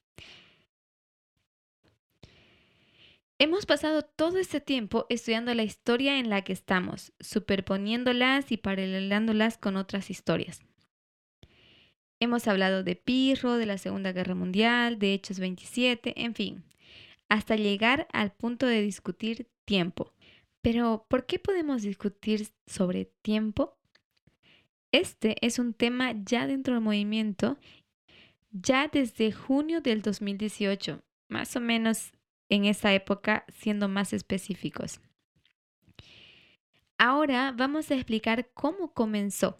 [3.42, 9.56] Hemos pasado todo este tiempo estudiando la historia en la que estamos, superponiéndolas y paralelándolas
[9.56, 10.60] con otras historias.
[12.20, 16.64] Hemos hablado de Pirro, de la Segunda Guerra Mundial, de Hechos 27, en fin,
[17.30, 20.12] hasta llegar al punto de discutir tiempo.
[20.60, 23.78] Pero, ¿por qué podemos discutir sobre tiempo?
[24.92, 27.56] Este es un tema ya dentro del movimiento,
[28.50, 32.12] ya desde junio del 2018, más o menos
[32.50, 35.00] en esa época, siendo más específicos.
[36.98, 39.58] Ahora vamos a explicar cómo comenzó.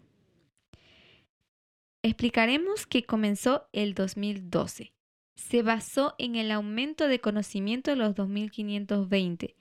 [2.03, 4.93] Explicaremos que comenzó el 2012.
[5.35, 9.55] Se basó en el aumento de conocimiento de los 2520.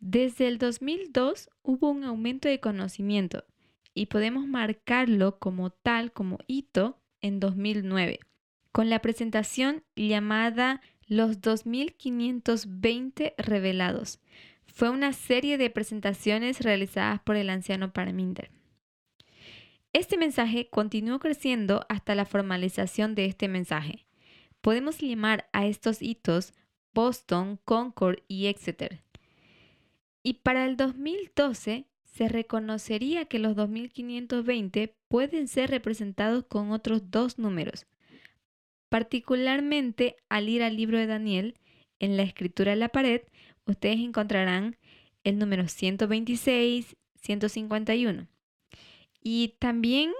[0.00, 3.44] Desde el 2002 hubo un aumento de conocimiento,
[3.94, 8.20] y podemos marcarlo como tal, como hito, en 2009,
[8.72, 14.20] con la presentación llamada Los 2520 Revelados.
[14.64, 18.50] Fue una serie de presentaciones realizadas por el anciano Parminder.
[19.92, 24.06] Este mensaje continuó creciendo hasta la formalización de este mensaje.
[24.62, 26.54] Podemos llamar a estos hitos
[26.94, 29.02] Boston, Concord y Exeter.
[30.22, 37.38] Y para el 2012 se reconocería que los 2520 pueden ser representados con otros dos
[37.38, 37.86] números.
[38.94, 41.58] Particularmente al ir al libro de Daniel,
[41.98, 43.22] en la escritura de la pared,
[43.66, 44.76] ustedes encontrarán
[45.24, 48.28] el número 126, 151.
[49.20, 50.12] Y también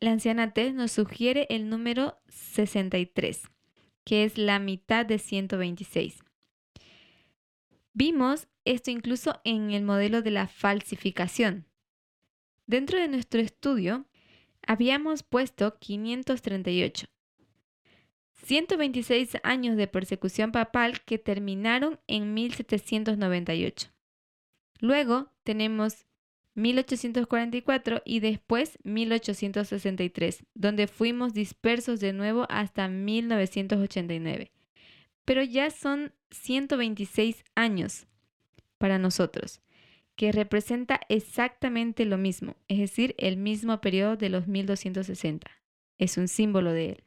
[0.00, 3.40] la anciana Tess nos sugiere el número 63,
[4.02, 6.18] que es la mitad de 126.
[7.92, 11.66] Vimos esto incluso en el modelo de la falsificación.
[12.66, 14.06] Dentro de nuestro estudio
[14.66, 17.06] habíamos puesto 538.
[18.48, 23.90] 126 años de persecución papal que terminaron en 1798.
[24.80, 26.06] Luego tenemos
[26.54, 34.50] 1844 y después 1863, donde fuimos dispersos de nuevo hasta 1989.
[35.26, 38.06] Pero ya son 126 años
[38.78, 39.60] para nosotros,
[40.16, 45.50] que representa exactamente lo mismo, es decir, el mismo periodo de los 1260.
[45.98, 47.04] Es un símbolo de él.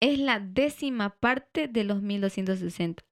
[0.00, 3.04] Es la décima parte de los 1260,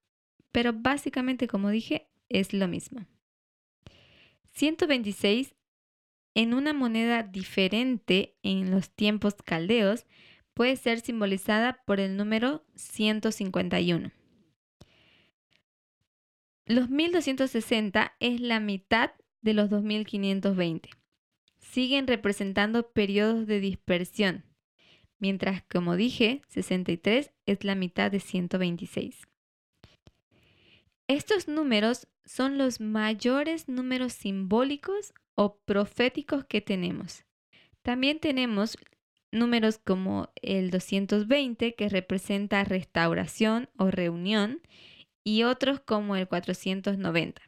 [0.51, 3.05] pero básicamente, como dije, es lo mismo.
[4.53, 5.55] 126
[6.33, 10.05] en una moneda diferente en los tiempos caldeos
[10.53, 14.11] puede ser simbolizada por el número 151.
[16.65, 19.11] Los 1260 es la mitad
[19.41, 20.89] de los 2520.
[21.59, 24.43] Siguen representando periodos de dispersión,
[25.19, 29.27] mientras, como dije, 63 es la mitad de 126.
[31.07, 37.23] Estos números son los mayores números simbólicos o proféticos que tenemos.
[37.81, 38.77] También tenemos
[39.31, 44.61] números como el 220 que representa restauración o reunión
[45.23, 47.41] y otros como el 490.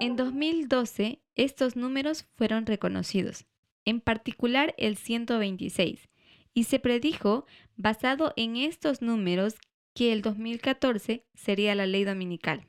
[0.00, 3.46] En 2012, estos números fueron reconocidos.
[3.86, 6.10] en particular el 126,
[6.54, 7.46] y se predijo,
[7.76, 9.56] basado en estos números,
[9.94, 12.66] que el 2014 sería la ley dominical.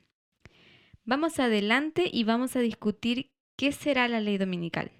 [1.04, 4.90] Vamos adelante y vamos a discutir qué será la ley dominical.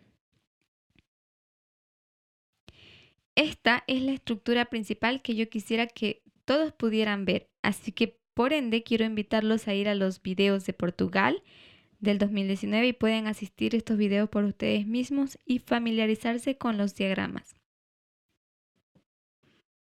[3.35, 8.53] Esta es la estructura principal que yo quisiera que todos pudieran ver, así que por
[8.53, 11.43] ende quiero invitarlos a ir a los videos de Portugal
[12.03, 17.55] del 2019 y pueden asistir estos videos por ustedes mismos y familiarizarse con los diagramas.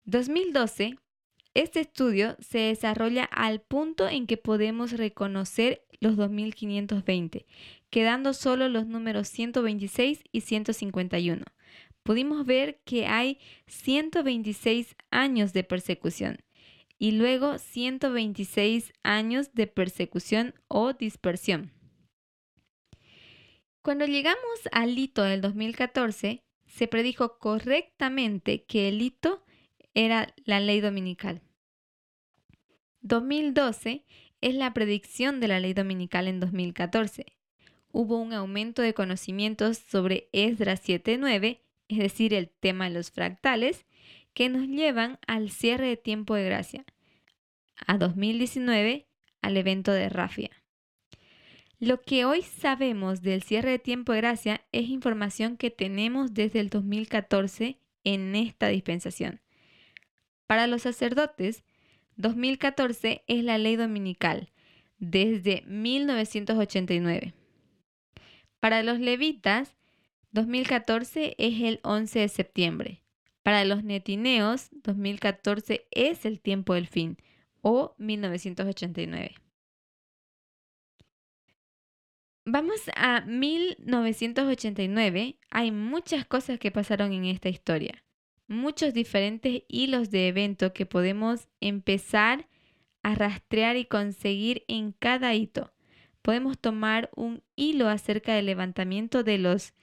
[0.03, 0.97] 2012,
[1.53, 7.45] este estudio se desarrolla al punto en que podemos reconocer los 2520,
[7.89, 11.45] quedando solo los números 126 y 151.
[12.01, 13.38] Pudimos ver que hay
[13.68, 16.39] 126 años de persecución
[16.97, 21.76] y luego 126 años de persecución o dispersión.
[23.88, 29.45] Cuando llegamos al hito del 2014, se predijo correctamente que el hito
[29.93, 31.41] era la ley dominical.
[32.99, 34.03] 2012
[34.41, 37.27] es la predicción de la ley dominical en 2014.
[37.93, 43.85] Hubo un aumento de conocimientos sobre Esdras 7.9, es decir, el tema de los fractales,
[44.33, 46.83] que nos llevan al cierre de tiempo de gracia,
[47.85, 49.07] a 2019,
[49.41, 50.57] al evento de Rafia.
[51.80, 56.59] Lo que hoy sabemos del cierre de tiempo de gracia es información que tenemos desde
[56.59, 59.41] el 2014 en esta dispensación.
[60.47, 61.63] Para los sacerdotes,
[62.15, 64.49] 2014 es la ley dominical
[64.97, 67.36] desde 1989.
[68.59, 69.75] Para los levitas,
[70.32, 73.03] 2014 es el 11 de septiembre.
[73.43, 77.17] Para los netineos, 2014 es el tiempo del fin
[77.61, 79.36] o 1989.
[82.49, 85.35] Vamos a 1989.
[85.49, 88.05] Hay muchas cosas que pasaron en esta historia.
[88.47, 92.47] Muchos diferentes hilos de evento que podemos empezar
[93.03, 95.73] a rastrear y conseguir en cada hito.
[96.21, 99.73] Podemos tomar un hilo acerca del levantamiento de los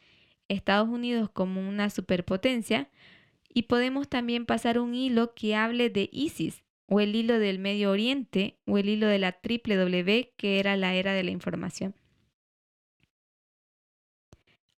[0.49, 2.89] Estados Unidos como una superpotencia
[3.53, 7.91] y podemos también pasar un hilo que hable de ISIS o el hilo del Medio
[7.91, 11.95] Oriente o el hilo de la triple W que era la era de la información.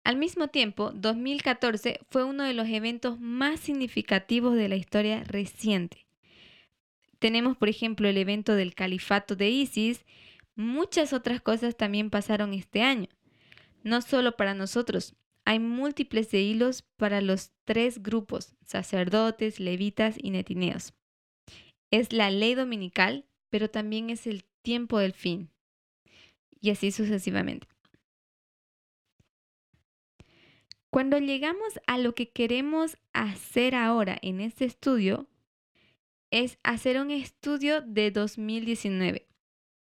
[0.07, 6.07] Al mismo tiempo, 2014 fue uno de los eventos más significativos de la historia reciente.
[7.19, 10.05] Tenemos, por ejemplo, el evento del califato de ISIS.
[10.55, 13.09] Muchas otras cosas también pasaron este año.
[13.83, 20.31] No solo para nosotros, hay múltiples de hilos para los tres grupos, sacerdotes, levitas y
[20.31, 20.93] netineos.
[21.91, 25.49] Es la ley dominical, pero también es el tiempo del fin.
[26.61, 27.67] Y así sucesivamente.
[30.89, 35.27] Cuando llegamos a lo que queremos hacer ahora en este estudio,
[36.31, 39.27] es hacer un estudio de 2019.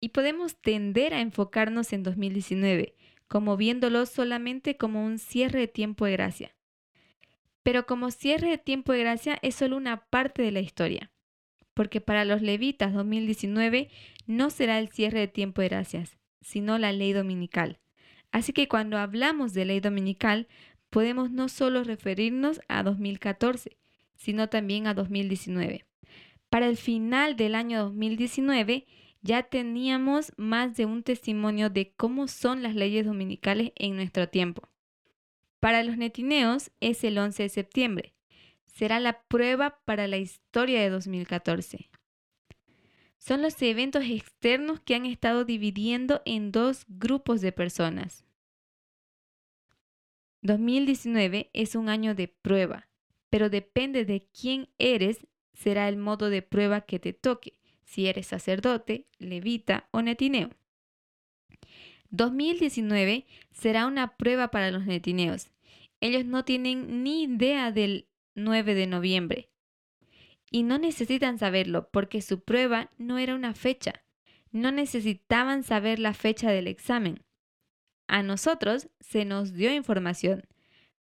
[0.01, 2.95] Y podemos tender a enfocarnos en 2019,
[3.27, 6.55] como viéndolo solamente como un cierre de tiempo de gracia.
[7.63, 11.11] Pero como cierre de tiempo de gracia es solo una parte de la historia,
[11.73, 13.89] porque para los levitas 2019
[14.25, 17.79] no será el cierre de tiempo de gracias, sino la ley dominical.
[18.31, 20.47] Así que cuando hablamos de ley dominical,
[20.91, 23.77] podemos no solo referirnos a 2014,
[24.15, 25.85] sino también a 2019.
[26.49, 28.85] Para el final del año 2019
[29.21, 34.69] ya teníamos más de un testimonio de cómo son las leyes dominicales en nuestro tiempo.
[35.59, 38.13] Para los netineos es el 11 de septiembre.
[38.65, 41.89] Será la prueba para la historia de 2014.
[43.17, 48.25] Son los eventos externos que han estado dividiendo en dos grupos de personas.
[50.41, 52.89] 2019 es un año de prueba,
[53.29, 58.27] pero depende de quién eres, será el modo de prueba que te toque, si eres
[58.27, 60.49] sacerdote, levita o netineo.
[62.09, 65.49] 2019 será una prueba para los netineos.
[66.01, 69.49] Ellos no tienen ni idea del 9 de noviembre.
[70.49, 74.03] Y no necesitan saberlo porque su prueba no era una fecha.
[74.51, 77.23] No necesitaban saber la fecha del examen.
[78.11, 80.43] A nosotros se nos dio información,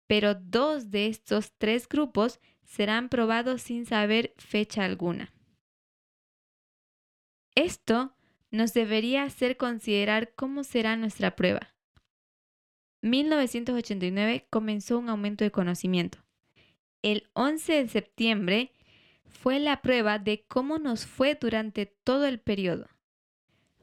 [0.08, 5.32] pero dos de estos tres grupos serán probados sin saber fecha alguna.
[7.54, 8.16] Esto
[8.50, 11.76] nos debería hacer considerar cómo será nuestra prueba.
[13.04, 16.18] 1989 comenzó un aumento de conocimiento.
[17.04, 18.72] El 11 de septiembre
[19.24, 22.88] fue la prueba de cómo nos fue durante todo el periodo.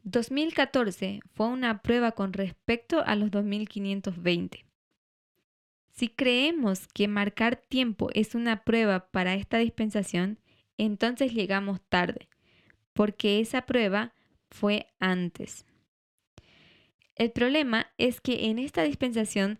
[0.05, 4.67] 2014 fue una prueba con respecto a los 2520.
[5.93, 10.39] Si creemos que marcar tiempo es una prueba para esta dispensación,
[10.77, 12.29] entonces llegamos tarde,
[12.93, 14.13] porque esa prueba
[14.51, 15.65] fue antes.
[17.15, 19.59] El problema es que en esta dispensación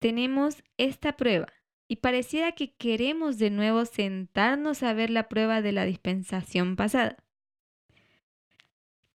[0.00, 1.46] tenemos esta prueba
[1.86, 7.16] y pareciera que queremos de nuevo sentarnos a ver la prueba de la dispensación pasada.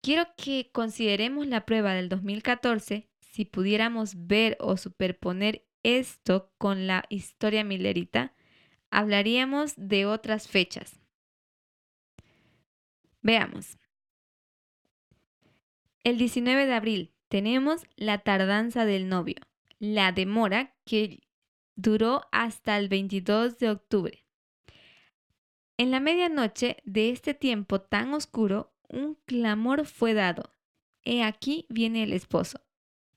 [0.02, 7.04] Quiero que consideremos la prueba del 2014 si pudiéramos ver o superponer esto con la
[7.08, 8.34] historia milerita,
[8.90, 11.00] hablaríamos de otras fechas.
[13.22, 13.78] Veamos.
[16.04, 19.36] El 19 de abril tenemos la tardanza del novio,
[19.78, 21.20] la demora que
[21.76, 24.26] duró hasta el 22 de octubre.
[25.78, 30.54] En la medianoche de este tiempo tan oscuro, un clamor fue dado.
[31.04, 32.60] He aquí viene el esposo.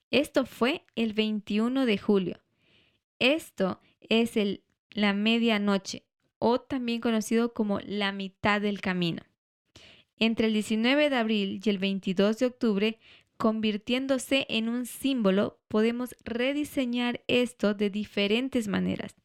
[0.10, 2.42] Esto fue el 21 de julio.
[3.20, 6.04] Esto es el, la medianoche
[6.40, 9.24] o también conocido como la mitad del camino.
[10.18, 13.00] Entre el 19 de abril y el 22 de octubre,
[13.38, 19.16] convirtiéndose en un símbolo, podemos rediseñar esto de diferentes maneras.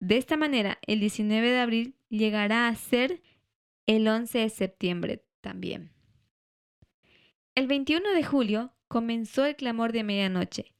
[0.00, 3.22] De esta manera, el 19 de abril llegará a ser
[3.86, 5.92] el 11 de septiembre también.
[7.54, 10.74] El 21 de julio comenzó el clamor de medianoche,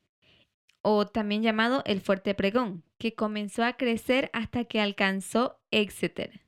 [0.83, 6.43] o también llamado el fuerte pregón, que comenzó a crecer hasta que alcanzó Exeter.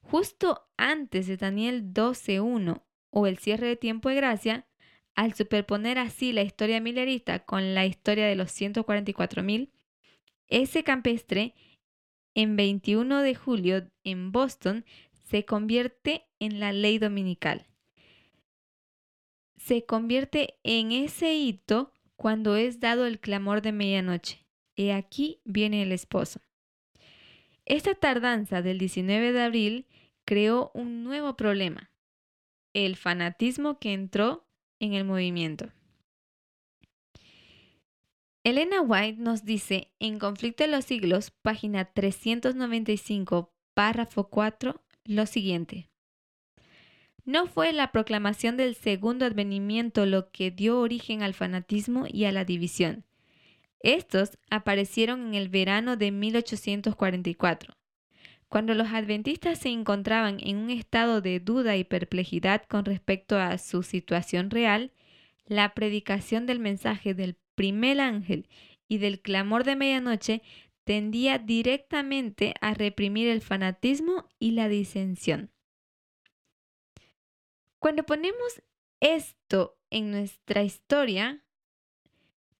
[0.00, 4.66] Justo antes de Daniel 12.1 o el cierre de tiempo de gracia,
[5.14, 9.70] al superponer así la historia milerista con la historia de los 144.000,
[10.48, 11.54] ese campestre
[12.34, 14.84] en 21 de julio en Boston
[15.28, 17.66] se convierte en la ley dominical.
[19.56, 24.46] Se convierte en ese hito cuando es dado el clamor de medianoche.
[24.76, 26.40] He aquí viene el esposo.
[27.66, 29.86] Esta tardanza del 19 de abril
[30.24, 31.90] creó un nuevo problema,
[32.72, 34.46] el fanatismo que entró
[34.80, 35.70] en el movimiento.
[38.44, 45.88] Elena White nos dice en Conflicto de los Siglos, página 395, párrafo 4, lo siguiente.
[47.24, 52.32] No fue la proclamación del segundo advenimiento lo que dio origen al fanatismo y a
[52.32, 53.04] la división.
[53.80, 57.74] Estos aparecieron en el verano de 1844,
[58.48, 63.56] cuando los adventistas se encontraban en un estado de duda y perplejidad con respecto a
[63.58, 64.92] su situación real,
[65.46, 68.48] la predicación del mensaje del primer ángel
[68.88, 70.42] y del clamor de medianoche
[70.88, 75.50] tendía directamente a reprimir el fanatismo y la disensión.
[77.78, 78.62] Cuando ponemos
[78.98, 81.44] esto en nuestra historia,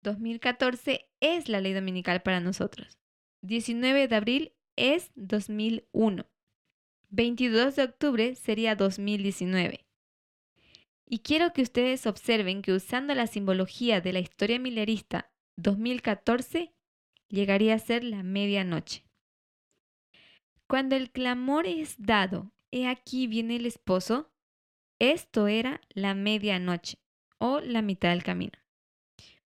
[0.02, 2.98] 2014 es la ley dominical para nosotros.
[3.40, 6.26] 19 de abril es 2001.
[7.08, 9.86] 22 de octubre sería 2019.
[11.06, 16.74] Y quiero que ustedes observen que usando la simbología de la historia milerista, 2014
[17.28, 19.04] llegaría a ser la medianoche.
[20.66, 24.30] Cuando el clamor es dado, he aquí viene el esposo,
[24.98, 26.98] esto era la medianoche
[27.38, 28.58] o la mitad del camino.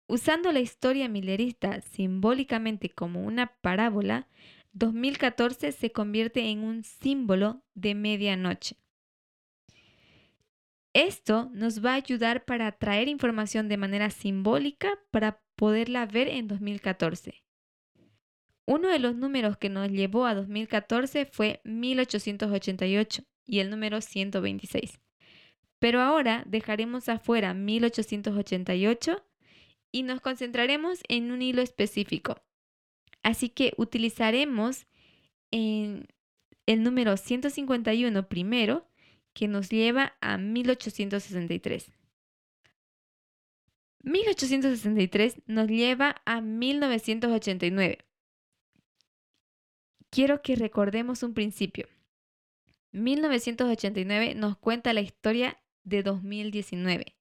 [0.08, 4.28] Usando la historia milerista simbólicamente como una parábola,
[4.74, 8.78] 2014 se convierte en un símbolo de medianoche.
[10.94, 16.48] Esto nos va a ayudar para traer información de manera simbólica para poderla ver en
[16.48, 17.43] 2014.
[18.66, 25.00] Uno de los números que nos llevó a 2014 fue 1888 y el número 126.
[25.80, 29.24] Pero ahora dejaremos afuera 1888
[29.92, 32.42] y nos concentraremos en un hilo específico.
[33.22, 34.88] Así que utilizaremos
[35.52, 36.08] el
[36.68, 38.88] número 151 primero,
[39.34, 41.92] que nos lleva a 1863.
[44.04, 48.06] 1863 nos lleva a 1989.
[50.14, 51.88] Quiero que recordemos un principio.
[52.92, 57.16] 1989 nos cuenta la historia de 2019.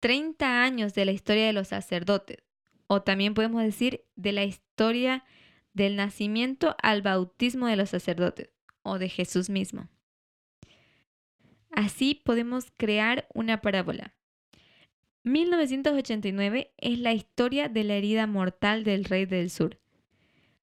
[0.00, 2.36] 30 años de la historia de los sacerdotes,
[2.86, 5.24] o también podemos decir de la historia
[5.72, 8.50] del nacimiento al bautismo de los sacerdotes,
[8.82, 9.88] o de Jesús mismo.
[11.70, 14.14] Así podemos crear una parábola.
[15.22, 19.80] 1989 es la historia de la herida mortal del rey del sur.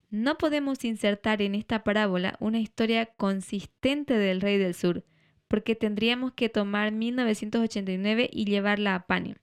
[0.10, 5.04] No podemos insertar en esta parábola una historia consistente del rey del sur,
[5.50, 9.36] porque tendríamos que tomar 1989 y llevarla a Panio.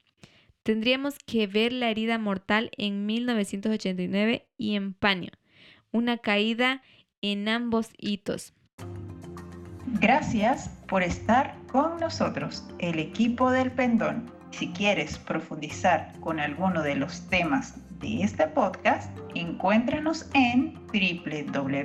[0.62, 5.30] tendríamos que ver la herida mortal en 1989 y en paño,
[5.92, 6.80] una caída
[7.20, 8.54] en ambos hitos.
[10.00, 14.30] Gracias por estar con nosotros, el equipo del pendón.
[14.52, 17.74] Si quieres profundizar con alguno de los temas
[18.04, 21.84] de este podcast, encuéntranos en www.librito.org.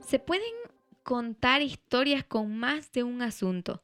[0.00, 0.42] Se pueden
[1.02, 3.82] contar historias con más de un asunto,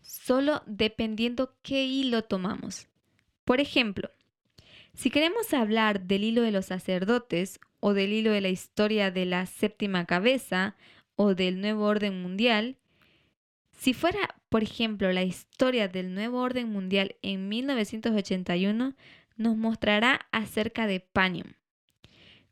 [0.00, 2.86] solo dependiendo qué hilo tomamos.
[3.44, 4.10] Por ejemplo,
[4.94, 9.26] si queremos hablar del hilo de los sacerdotes o del hilo de la historia de
[9.26, 10.76] la séptima cabeza
[11.16, 12.76] o del nuevo orden mundial,
[13.72, 18.94] si fuera, por ejemplo, la historia del nuevo orden mundial en 1981,
[19.36, 21.54] nos mostrará acerca de Panium.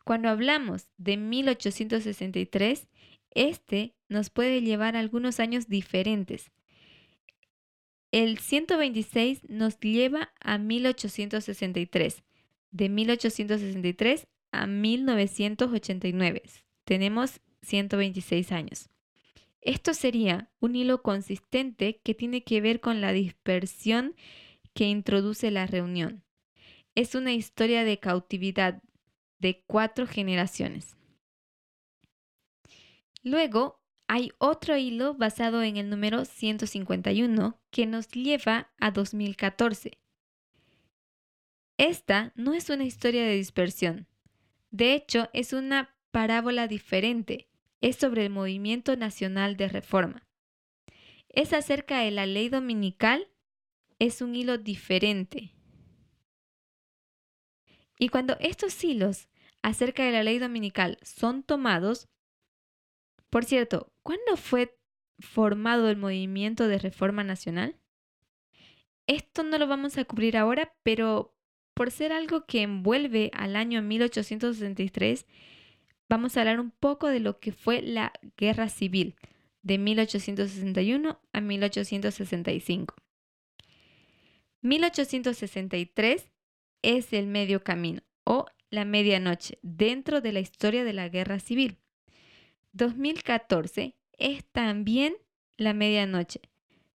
[0.05, 2.88] Cuando hablamos de 1863,
[3.30, 6.51] este nos puede llevar algunos años diferentes.
[8.12, 12.22] El 126 nos lleva a 1863.
[12.70, 16.42] De 1863 a 1989.
[16.84, 18.90] Tenemos 126 años.
[19.62, 24.14] Esto sería un hilo consistente que tiene que ver con la dispersión
[24.74, 26.22] que introduce la reunión.
[26.94, 28.82] Es una historia de cautividad
[29.38, 30.96] de cuatro generaciones.
[33.22, 33.82] Luego
[34.14, 39.96] hay otro hilo basado en el número 151 que nos lleva a 2014.
[41.78, 44.06] Esta no es una historia de dispersión.
[44.70, 47.48] De hecho, es una parábola diferente.
[47.80, 50.28] Es sobre el movimiento nacional de reforma.
[51.30, 53.28] Es acerca de la ley dominical.
[53.98, 55.54] Es un hilo diferente.
[57.98, 59.30] Y cuando estos hilos
[59.62, 62.10] acerca de la ley dominical son tomados,
[63.33, 64.76] por cierto, ¿cuándo fue
[65.18, 67.78] formado el movimiento de reforma nacional?
[69.07, 71.35] Esto no lo vamos a cubrir ahora, pero
[71.72, 75.24] por ser algo que envuelve al año 1863,
[76.11, 79.16] vamos a hablar un poco de lo que fue la guerra civil
[79.62, 82.95] de 1861 a 1865.
[84.61, 86.30] 1863
[86.83, 91.78] es el medio camino o la medianoche dentro de la historia de la guerra civil.
[92.73, 95.14] 2014 es también
[95.57, 96.41] la medianoche.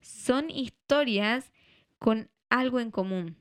[0.02, 1.52] Son historias
[2.00, 3.38] con algo en común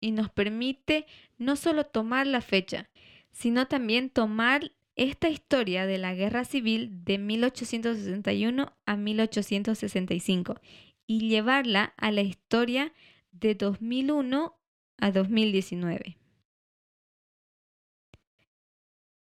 [0.00, 1.06] y nos permite
[1.36, 2.88] no solo tomar la fecha,
[3.30, 10.60] sino también tomar esta historia de la guerra civil de 1861 a 1865
[11.06, 12.92] y llevarla a la historia
[13.30, 14.58] de 2001
[14.98, 16.18] a 2019.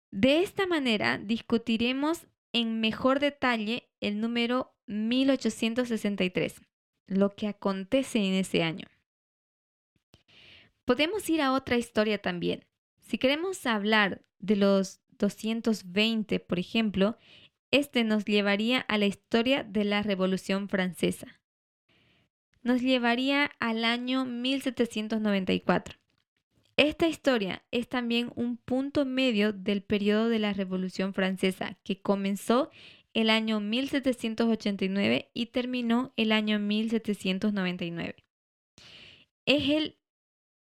[0.10, 6.62] De esta manera discutiremos en mejor detalle el número 1863,
[7.08, 8.88] lo que acontece en ese año.
[10.86, 12.66] Podemos ir a otra historia también.
[13.02, 17.18] Si queremos hablar de los 220, por ejemplo,
[17.72, 21.42] este nos llevaría a la historia de la Revolución Francesa.
[22.62, 25.98] Nos llevaría al año 1794.
[26.78, 32.70] Esta historia es también un punto medio del periodo de la Revolución Francesa, que comenzó
[33.16, 38.24] el año 1789 y terminó el año 1799.
[39.48, 39.98] Es, el,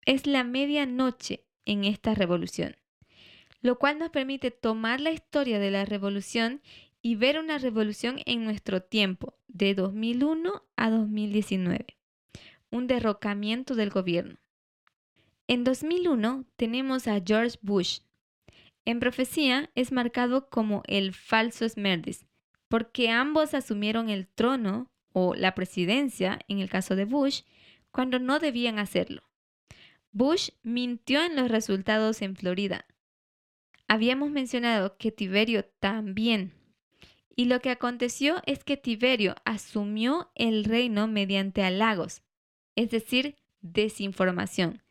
[0.05, 2.77] es la medianoche en esta revolución,
[3.59, 6.61] lo cual nos permite tomar la historia de la revolución
[7.01, 11.97] y ver una revolución en nuestro tiempo, de 2001 a 2019,
[12.69, 14.37] un derrocamiento del gobierno.
[15.49, 17.99] En 2001 tenemos a George Bush.
[18.83, 22.25] En profecía es marcado como el falso Esmerdis,
[22.67, 27.43] porque ambos asumieron el trono o la presidencia, en el caso de Bush,
[27.91, 29.23] cuando no debían hacerlo.
[30.11, 32.85] Bush mintió en los resultados en Florida.
[33.87, 36.51] Habíamos mencionado que Tiberio también.
[37.37, 42.21] Y lo que aconteció es que Tiberio asumió el reino mediante halagos,
[42.75, 44.81] es decir, desinformación.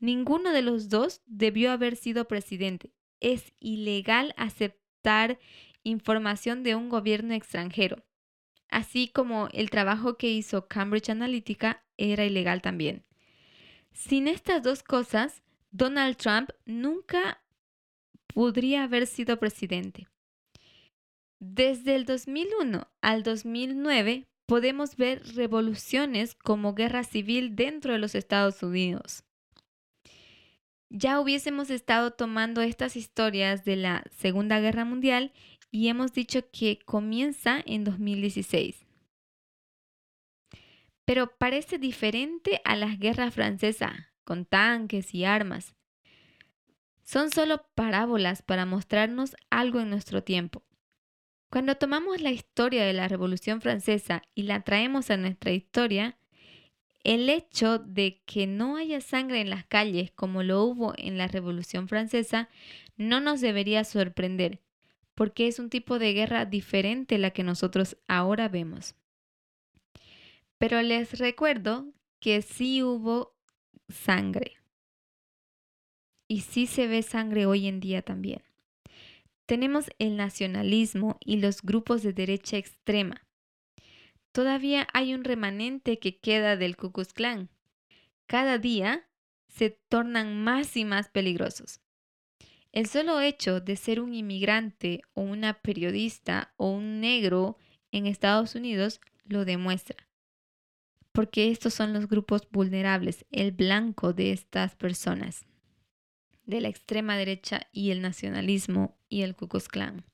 [0.00, 2.92] Ninguno de los dos debió haber sido presidente.
[3.20, 5.38] Es ilegal aceptar
[5.82, 8.04] información de un gobierno extranjero,
[8.68, 13.04] así como el trabajo que hizo Cambridge Analytica era ilegal también.
[13.92, 17.42] Sin estas dos cosas, Donald Trump nunca
[18.26, 20.08] podría haber sido presidente.
[21.40, 28.62] Desde el 2001 al 2009, podemos ver revoluciones como guerra civil dentro de los Estados
[28.62, 29.24] Unidos.
[30.90, 35.32] Ya hubiésemos estado tomando estas historias de la Segunda Guerra Mundial
[35.70, 38.86] y hemos dicho que comienza en 2016.
[41.04, 43.92] Pero parece diferente a las guerras francesas,
[44.24, 45.74] con tanques y armas.
[47.02, 50.64] Son solo parábolas para mostrarnos algo en nuestro tiempo.
[51.50, 56.17] Cuando tomamos la historia de la Revolución Francesa y la traemos a nuestra historia,
[57.04, 61.28] el hecho de que no haya sangre en las calles como lo hubo en la
[61.28, 62.48] Revolución Francesa
[62.96, 64.60] no nos debería sorprender,
[65.14, 68.94] porque es un tipo de guerra diferente a la que nosotros ahora vemos.
[70.58, 73.36] Pero les recuerdo que sí hubo
[73.88, 74.56] sangre.
[76.26, 78.42] Y sí se ve sangre hoy en día también.
[79.46, 83.27] Tenemos el nacionalismo y los grupos de derecha extrema.
[84.32, 87.48] Todavía hay un remanente que queda del Ku Klux Klan.
[88.26, 89.08] Cada día
[89.48, 91.80] se tornan más y más peligrosos.
[92.72, 97.56] El solo hecho de ser un inmigrante o una periodista o un negro
[97.90, 100.08] en Estados Unidos lo demuestra.
[101.12, 105.46] Porque estos son los grupos vulnerables, el blanco de estas personas
[106.48, 110.04] de la extrema derecha y el nacionalismo y el Ku Klux Klan.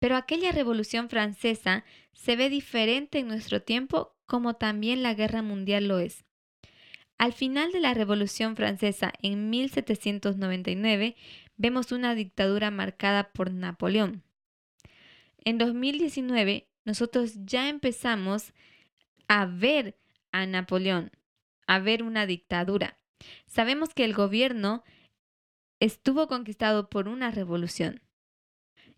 [0.00, 5.86] Pero aquella revolución francesa se ve diferente en nuestro tiempo como también la guerra mundial
[5.86, 6.24] lo es.
[7.18, 11.16] Al final de la Revolución Francesa en 1799
[11.58, 14.22] vemos una dictadura marcada por Napoleón.
[15.44, 18.54] En 2019 nosotros ya empezamos
[19.28, 19.98] a ver
[20.32, 21.10] a Napoleón,
[21.66, 22.98] a ver una dictadura.
[23.46, 24.82] Sabemos que el gobierno
[25.78, 28.00] estuvo conquistado por una revolución.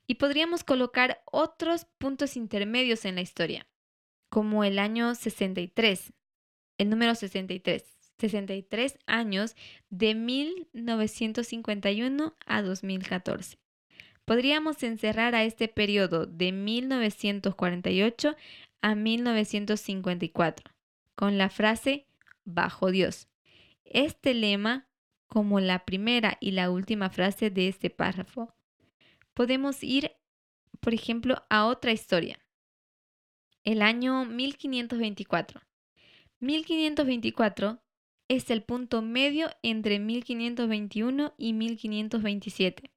[0.07, 3.69] Y podríamos colocar otros puntos intermedios en la historia,
[4.29, 6.13] como el año 63,
[6.79, 7.85] el número 63,
[8.19, 9.55] 63 años
[9.91, 13.59] de 1951 a 2014.
[14.25, 18.37] Podríamos encerrar a este periodo de 1948
[18.81, 20.73] a 1954
[21.15, 22.07] con la frase
[22.45, 23.29] bajo Dios.
[23.85, 24.89] Este lema,
[25.27, 28.55] como la primera y la última frase de este párrafo,
[29.35, 30.13] podemos ir,
[30.81, 32.39] por ejemplo, a otra historia.
[33.65, 35.61] El año 1524.
[36.41, 37.83] 1524
[38.29, 42.91] es el punto medio entre 1521 y 1527.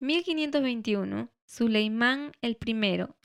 [0.00, 2.56] 1521, Suleimán I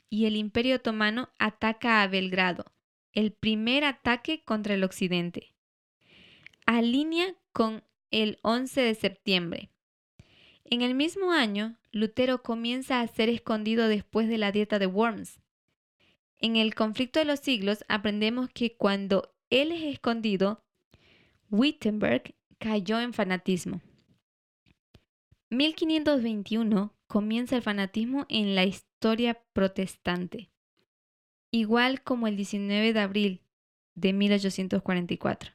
[0.08, 2.72] y el Imperio Otomano ataca a Belgrado,
[3.12, 5.56] el primer ataque contra el occidente
[6.66, 9.70] alinea con el 11 de septiembre.
[10.68, 15.38] En el mismo año, Lutero comienza a ser escondido después de la dieta de Worms.
[16.38, 20.64] En el conflicto de los siglos aprendemos que cuando él es escondido,
[21.50, 23.80] Wittenberg cayó en fanatismo.
[25.50, 30.50] 1521 comienza el fanatismo en la historia protestante,
[31.52, 33.42] igual como el 19 de abril
[33.94, 35.52] de 1844.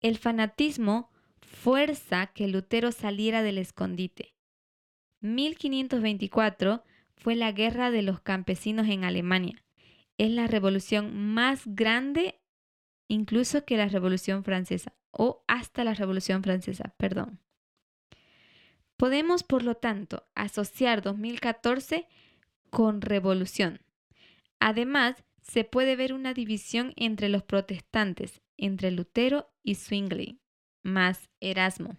[0.00, 1.10] El fanatismo
[1.54, 4.34] fuerza que Lutero saliera del escondite.
[5.20, 6.84] 1524
[7.16, 9.64] fue la guerra de los campesinos en Alemania.
[10.18, 12.40] Es la revolución más grande
[13.08, 17.40] incluso que la Revolución Francesa, o hasta la Revolución Francesa, perdón.
[18.96, 22.06] Podemos, por lo tanto, asociar 2014
[22.70, 23.80] con revolución.
[24.60, 30.40] Además, se puede ver una división entre los protestantes, entre Lutero y Zwingli,
[30.84, 31.96] más Erasmo.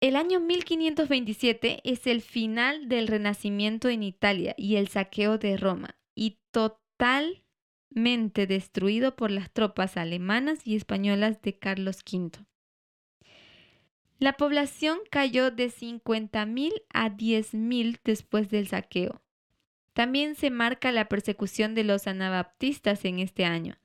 [0.00, 5.98] El año 1527 es el final del Renacimiento en Italia y el saqueo de Roma,
[6.14, 12.46] y totalmente destruido por las tropas alemanas y españolas de Carlos V.
[14.18, 19.20] La población cayó de 50.000 a 10.000 después del saqueo.
[19.92, 23.76] También se marca la persecución de los anabaptistas en este año,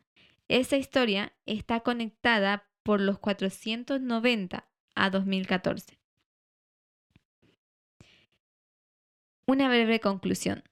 [0.47, 5.97] esa historia está conectada por los 490 a 2014.
[9.47, 10.63] Una breve conclusión.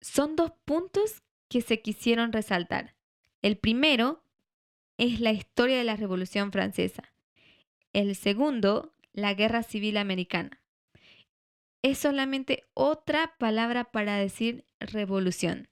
[0.00, 2.96] Son dos puntos que se quisieron resaltar.
[3.40, 4.24] El primero
[4.98, 7.12] es la historia de la Revolución Francesa.
[7.92, 10.60] El segundo, la Guerra Civil Americana.
[11.82, 15.68] Es solamente otra palabra para decir revolución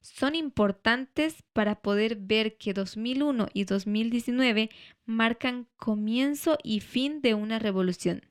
[0.00, 4.70] son importantes para poder ver que 2001 y 2019
[5.04, 8.22] marcan comienzo y fin de una revolución.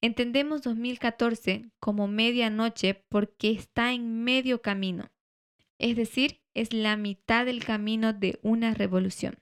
[0.00, 5.10] Entendemos 2014 como medianoche porque está en medio camino,
[5.78, 9.38] Es decir, es la mitad del camino de una revolución.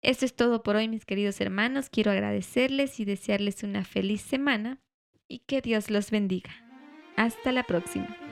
[0.00, 1.90] Esto es todo por hoy, mis queridos hermanos.
[1.90, 4.80] Quiero agradecerles y desearles una feliz semana
[5.26, 6.50] y que Dios los bendiga.
[7.16, 8.27] Hasta la próxima.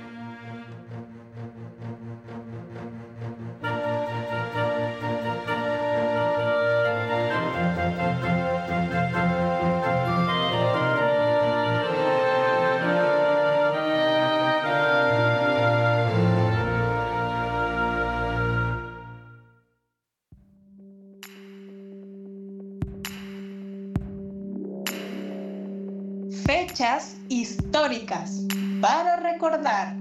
[26.77, 28.47] Fechas históricas
[28.83, 29.97] para recordar.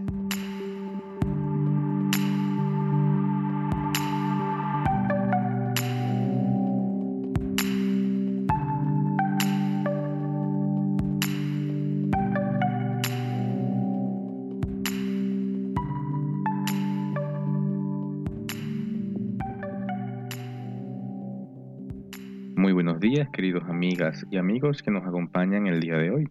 [22.58, 26.30] Muy buenos días, queridos amigas y amigos que nos acompañan el día de hoy.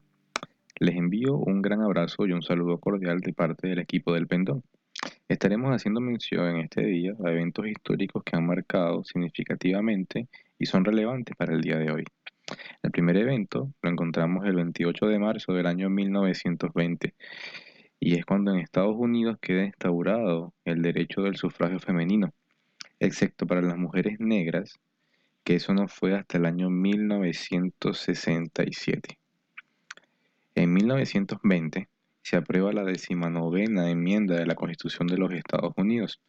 [1.32, 4.62] Un gran abrazo y un saludo cordial de parte del equipo del Pendón.
[5.26, 10.84] Estaremos haciendo mención en este día a eventos históricos que han marcado significativamente y son
[10.84, 12.04] relevantes para el día de hoy.
[12.82, 17.14] El primer evento lo encontramos el 28 de marzo del año 1920
[18.00, 22.34] y es cuando en Estados Unidos queda instaurado el derecho del sufragio femenino,
[23.00, 24.78] excepto para las mujeres negras
[25.42, 29.18] que eso no fue hasta el año 1967.
[30.56, 31.88] En 1920
[32.22, 36.20] se aprueba la decimanovena enmienda de la Constitución de los Estados Unidos,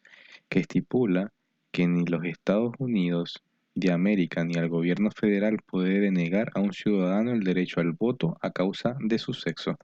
[0.48, 1.32] que estipula
[1.70, 3.44] que ni los Estados Unidos
[3.76, 8.36] de América ni el gobierno federal puede denegar a un ciudadano el derecho al voto
[8.40, 9.78] a causa de su sexo.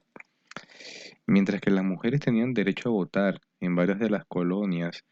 [1.25, 5.05] Mientras que las mujeres tenían derecho a votar en varias de las colonias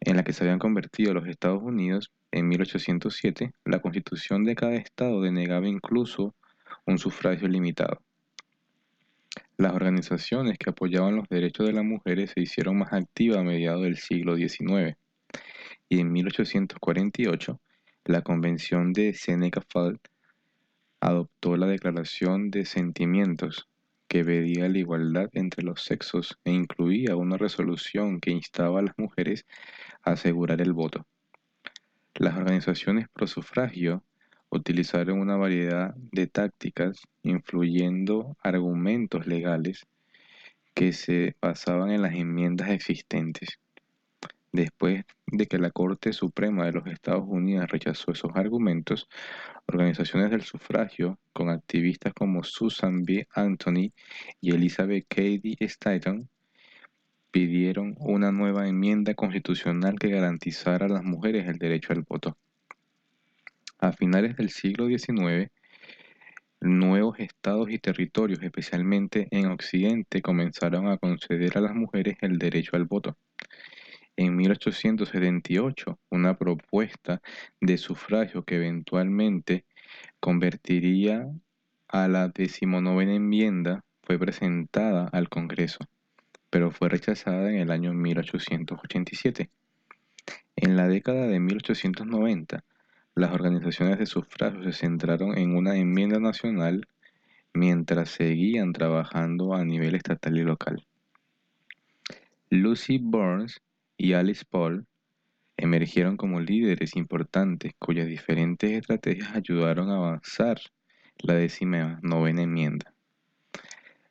[0.00, 4.74] en las que se habían convertido los Estados Unidos, en 1807, la constitución de cada
[4.74, 6.34] estado denegaba incluso
[6.84, 8.00] un sufragio limitado.
[9.60, 13.82] Las organizaciones que apoyaban los derechos de las mujeres se hicieron más activas a mediados
[13.82, 14.96] del siglo XIX
[15.86, 17.60] y en 1848
[18.06, 20.00] la Convención de Seneca Falls
[20.98, 23.68] adoptó la Declaración de Sentimientos
[24.08, 28.94] que pedía la igualdad entre los sexos e incluía una resolución que instaba a las
[28.96, 29.44] mujeres
[30.02, 31.06] a asegurar el voto.
[32.14, 34.04] Las organizaciones pro sufragio
[34.50, 39.86] utilizaron una variedad de tácticas influyendo argumentos legales
[40.74, 43.58] que se basaban en las enmiendas existentes.
[44.52, 49.08] Después de que la Corte Suprema de los Estados Unidos rechazó esos argumentos,
[49.66, 53.28] organizaciones del sufragio, con activistas como Susan B.
[53.32, 53.92] Anthony
[54.40, 56.28] y Elizabeth Cady Stanton,
[57.30, 62.36] pidieron una nueva enmienda constitucional que garantizara a las mujeres el derecho al voto.
[63.80, 65.50] A finales del siglo XIX,
[66.60, 72.76] nuevos estados y territorios, especialmente en Occidente, comenzaron a conceder a las mujeres el derecho
[72.76, 73.16] al voto.
[74.16, 77.22] En 1878, una propuesta
[77.60, 79.64] de sufragio que eventualmente
[80.20, 81.26] convertiría
[81.88, 85.78] a la decimonovena enmienda fue presentada al Congreso
[86.50, 89.50] pero fue rechazada en el año 1887.
[90.56, 92.64] En la década de 1890,
[93.20, 96.88] las organizaciones de sufragio se centraron en una enmienda nacional
[97.52, 100.86] mientras seguían trabajando a nivel estatal y local.
[102.48, 103.60] Lucy Burns
[103.98, 104.86] y Alice Paul
[105.58, 110.58] emergieron como líderes importantes cuyas diferentes estrategias ayudaron a avanzar
[111.18, 112.94] la décima novena enmienda.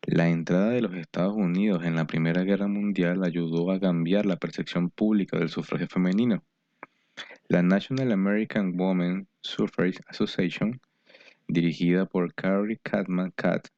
[0.03, 4.37] La entrada de los Estados Unidos en la Primera Guerra Mundial ayudó a cambiar la
[4.37, 6.43] percepción pública del sufragio femenino.
[7.51, 10.79] La National American Women Suffrage Association,
[11.47, 13.69] dirigida por Carrie Catman Catt,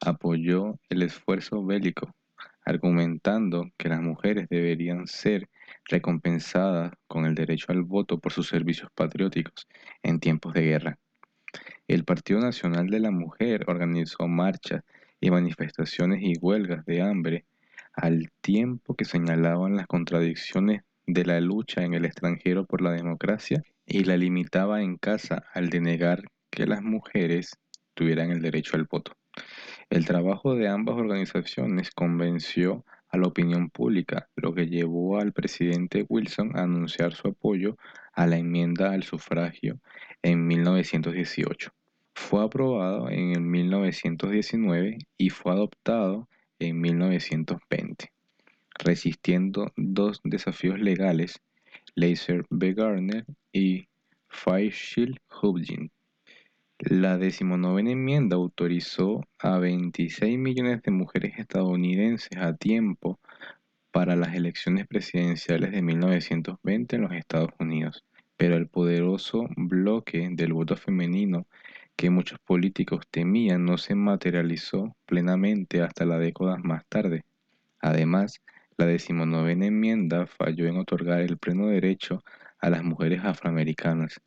[0.00, 2.14] apoyó el esfuerzo bélico,
[2.64, 5.48] argumentando que las mujeres deberían ser
[5.86, 9.66] recompensadas con el derecho al voto por sus servicios patrióticos
[10.04, 10.98] en tiempos de guerra.
[11.88, 14.84] El Partido Nacional de la Mujer organizó marchas
[15.20, 17.44] y manifestaciones y huelgas de hambre,
[17.92, 23.62] al tiempo que señalaban las contradicciones de la lucha en el extranjero por la democracia
[23.86, 27.56] y la limitaba en casa al denegar que las mujeres
[27.94, 29.12] tuvieran el derecho al voto.
[29.90, 36.04] El trabajo de ambas organizaciones convenció a la opinión pública, lo que llevó al presidente
[36.08, 37.76] Wilson a anunciar su apoyo
[38.12, 39.78] a la enmienda al sufragio
[40.22, 41.70] en 1918.
[42.14, 46.28] Fue aprobado en el 1919 y fue adoptado
[46.58, 48.15] en 1920.
[48.86, 51.42] Resistiendo dos desafíos legales,
[51.96, 52.72] Laser B.
[52.72, 53.88] Garner y
[54.28, 55.90] Fairchild Hudgins.
[56.78, 63.18] La decimonovena enmienda autorizó a 26 millones de mujeres estadounidenses a tiempo
[63.90, 68.04] para las elecciones presidenciales de 1920 en los Estados Unidos,
[68.36, 71.46] pero el poderoso bloque del voto femenino
[71.96, 77.24] que muchos políticos temían no se materializó plenamente hasta las décadas más tarde.
[77.80, 78.42] Además,
[78.78, 82.22] la decimonovena enmienda falló en otorgar el pleno derecho
[82.58, 84.20] a las mujeres afroamericanas,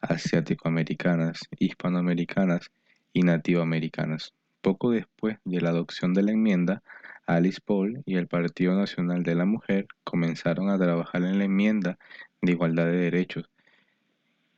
[0.00, 2.70] asiático-americanas, hispanoamericanas
[3.12, 4.32] y nativoamericanas.
[4.62, 6.82] Poco después de la adopción de la enmienda,
[7.26, 11.98] Alice Paul y el Partido Nacional de la Mujer comenzaron a trabajar en la enmienda
[12.40, 13.50] de igualdad de derechos,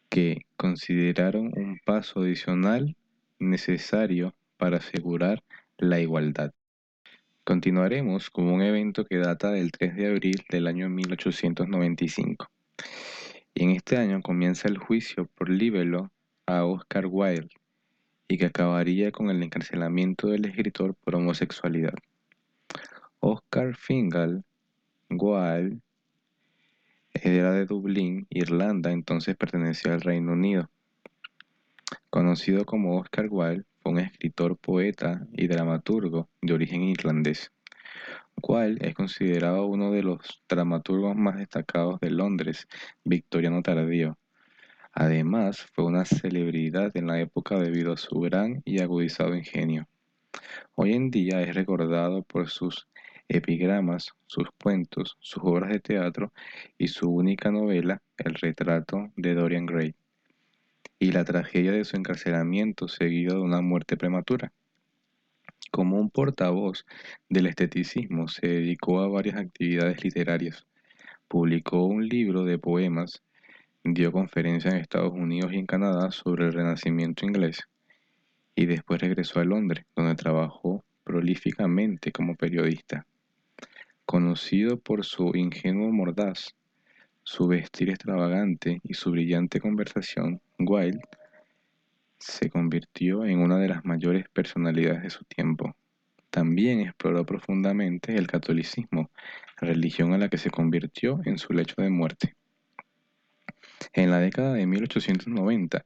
[0.08, 2.96] que consideraron un paso adicional
[3.38, 5.42] necesario para asegurar
[5.78, 6.52] la igualdad.
[7.44, 12.48] Continuaremos con un evento que data del 3 de abril del año 1895.
[13.52, 16.12] Y en este año comienza el juicio por libelo
[16.46, 17.50] a Oscar Wilde
[18.28, 21.94] y que acabaría con el encarcelamiento del escritor por homosexualidad.
[23.18, 24.44] Oscar Fingal
[25.10, 25.80] Wilde
[27.12, 30.70] era de Dublín, Irlanda, entonces pertenecía al Reino Unido.
[32.08, 37.50] Conocido como Oscar Wilde, fue un escritor, poeta y dramaturgo de origen irlandés.
[38.40, 42.68] Wilde es considerado uno de los dramaturgos más destacados de Londres,
[43.04, 44.18] victoriano tardío.
[44.92, 49.88] Además, fue una celebridad en la época debido a su gran y agudizado ingenio.
[50.74, 52.88] Hoy en día es recordado por sus
[53.28, 56.32] epigramas, sus cuentos, sus obras de teatro
[56.78, 59.94] y su única novela, El retrato de Dorian Gray,
[61.02, 64.52] y la tragedia de su encarcelamiento seguido de una muerte prematura.
[65.72, 66.86] Como un portavoz
[67.28, 70.64] del esteticismo, se dedicó a varias actividades literarias.
[71.26, 73.20] Publicó un libro de poemas,
[73.82, 77.62] dio conferencias en Estados Unidos y en Canadá sobre el Renacimiento inglés,
[78.54, 83.08] y después regresó a Londres, donde trabajó prolíficamente como periodista.
[84.06, 86.54] Conocido por su ingenuo mordaz,
[87.22, 91.00] su vestir extravagante y su brillante conversación, Wilde
[92.18, 95.74] se convirtió en una de las mayores personalidades de su tiempo.
[96.30, 99.10] También exploró profundamente el catolicismo,
[99.56, 102.36] religión a la que se convirtió en su lecho de muerte.
[103.92, 105.84] En la década de 1890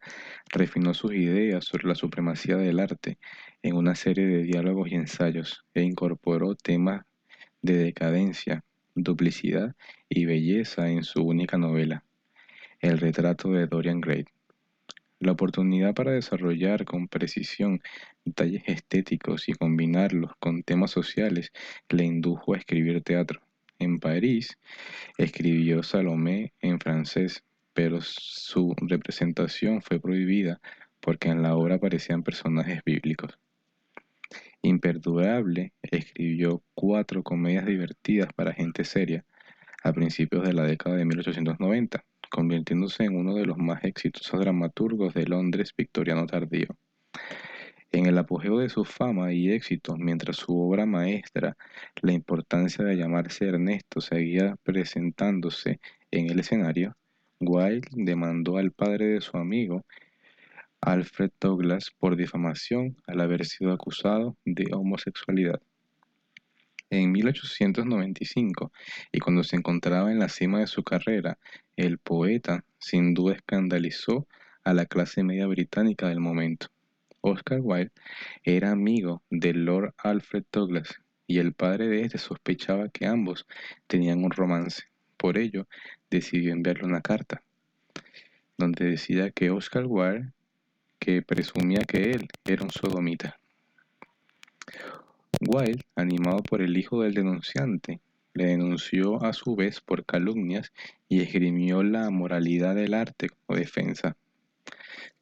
[0.52, 3.18] refinó sus ideas sobre la supremacía del arte
[3.62, 7.02] en una serie de diálogos y ensayos e incorporó temas
[7.62, 8.62] de decadencia,
[8.96, 9.76] duplicidad
[10.08, 12.02] y belleza en su única novela,
[12.80, 14.24] El retrato de Dorian Gray.
[15.20, 17.80] La oportunidad para desarrollar con precisión
[18.24, 21.52] detalles estéticos y combinarlos con temas sociales
[21.88, 23.40] le indujo a escribir teatro.
[23.78, 24.58] En París
[25.18, 27.44] escribió Salomé en francés,
[27.74, 30.60] pero su representación fue prohibida
[31.00, 33.38] porque en la obra aparecían personajes bíblicos.
[34.66, 39.24] Imperdurable escribió cuatro comedias divertidas para gente seria
[39.84, 45.14] a principios de la década de 1890, convirtiéndose en uno de los más exitosos dramaturgos
[45.14, 46.66] de Londres victoriano tardío.
[47.92, 51.56] En el apogeo de su fama y éxitos, mientras su obra maestra,
[52.02, 55.78] la importancia de llamarse Ernesto, seguía presentándose
[56.10, 56.96] en el escenario,
[57.38, 59.84] Wilde demandó al padre de su amigo
[60.80, 65.60] Alfred Douglas por difamación al haber sido acusado de homosexualidad.
[66.90, 68.72] En 1895,
[69.10, 71.38] y cuando se encontraba en la cima de su carrera,
[71.76, 74.28] el poeta sin duda escandalizó
[74.62, 76.68] a la clase media británica del momento.
[77.20, 77.92] Oscar Wilde
[78.44, 83.46] era amigo de Lord Alfred Douglas y el padre de este sospechaba que ambos
[83.88, 84.84] tenían un romance.
[85.16, 85.66] Por ello,
[86.08, 87.42] decidió enviarle una carta
[88.58, 90.32] donde decía que Oscar Wilde
[90.98, 93.38] que presumía que él era un sodomita.
[95.40, 98.00] Wilde, animado por el hijo del denunciante,
[98.32, 100.72] le denunció a su vez por calumnias
[101.08, 104.16] y esgrimió la moralidad del arte como defensa.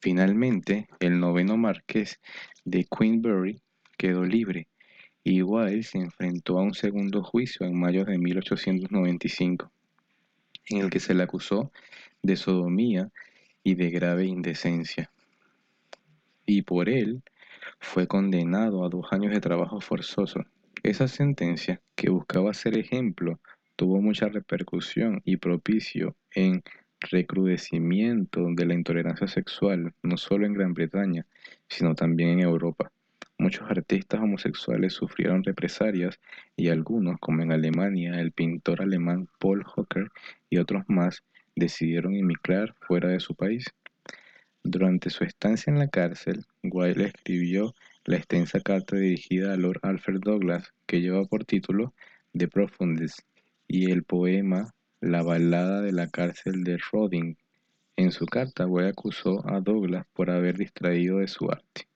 [0.00, 2.20] Finalmente, el noveno marqués
[2.64, 3.60] de Queenberry
[3.96, 4.68] quedó libre
[5.22, 9.70] y Wilde se enfrentó a un segundo juicio en mayo de 1895,
[10.68, 11.72] en el que se le acusó
[12.22, 13.10] de sodomía
[13.62, 15.10] y de grave indecencia
[16.46, 17.22] y por él
[17.78, 20.40] fue condenado a dos años de trabajo forzoso.
[20.82, 23.40] Esa sentencia, que buscaba ser ejemplo,
[23.76, 26.62] tuvo mucha repercusión y propicio en
[27.10, 31.26] recrudecimiento de la intolerancia sexual, no solo en Gran Bretaña,
[31.68, 32.90] sino también en Europa.
[33.36, 36.20] Muchos artistas homosexuales sufrieron represalias
[36.56, 40.10] y algunos, como en Alemania el pintor alemán Paul Hocker
[40.50, 41.24] y otros más,
[41.56, 43.64] decidieron emigrar fuera de su país.
[44.66, 47.74] Durante su estancia en la cárcel, Wilde escribió
[48.06, 51.92] la extensa carta dirigida a Lord Alfred Douglas que lleva por título
[52.32, 53.26] De Profundis
[53.68, 57.36] y el poema La balada de la cárcel de Roding.
[57.96, 61.86] En su carta, Wilde acusó a Douglas por haber distraído de su arte.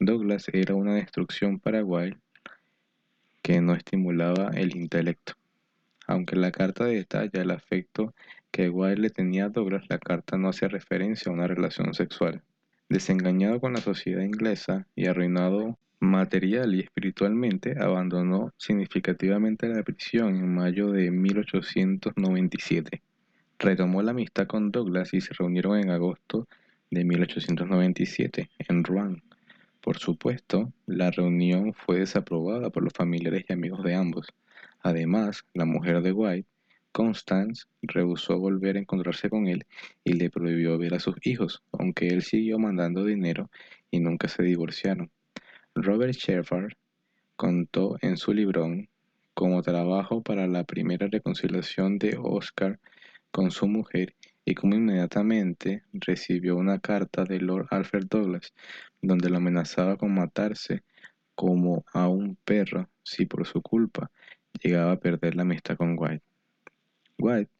[0.00, 2.16] Douglas era una destrucción para Wilde
[3.42, 5.34] que no estimulaba el intelecto.
[6.06, 8.14] Aunque la carta detalla el afecto
[8.50, 12.42] que Wilde tenía a Douglas, la carta no hace referencia a una relación sexual.
[12.88, 20.54] Desengañado con la sociedad inglesa y arruinado material y espiritualmente, abandonó significativamente la prisión en
[20.54, 23.02] mayo de 1897.
[23.58, 26.46] Retomó la amistad con Douglas y se reunieron en agosto
[26.90, 29.22] de 1897 en Rouen.
[29.80, 34.28] Por supuesto, la reunión fue desaprobada por los familiares y amigos de ambos.
[34.82, 36.48] Además, la mujer de White,
[36.92, 39.66] Constance, rehusó volver a encontrarse con él
[40.04, 43.50] y le prohibió ver a sus hijos, aunque él siguió mandando dinero
[43.90, 45.10] y nunca se divorciaron.
[45.74, 46.72] Robert Shepard
[47.36, 48.88] contó en su librón
[49.34, 52.80] como trabajo para la primera reconciliación de Oscar
[53.30, 58.52] con su mujer y como inmediatamente recibió una carta de Lord Alfred Douglas
[59.02, 60.82] donde lo amenazaba con matarse
[61.34, 64.10] como a un perro si por su culpa
[64.60, 66.24] llegaba a perder la amistad con White.
[67.20, 67.50] White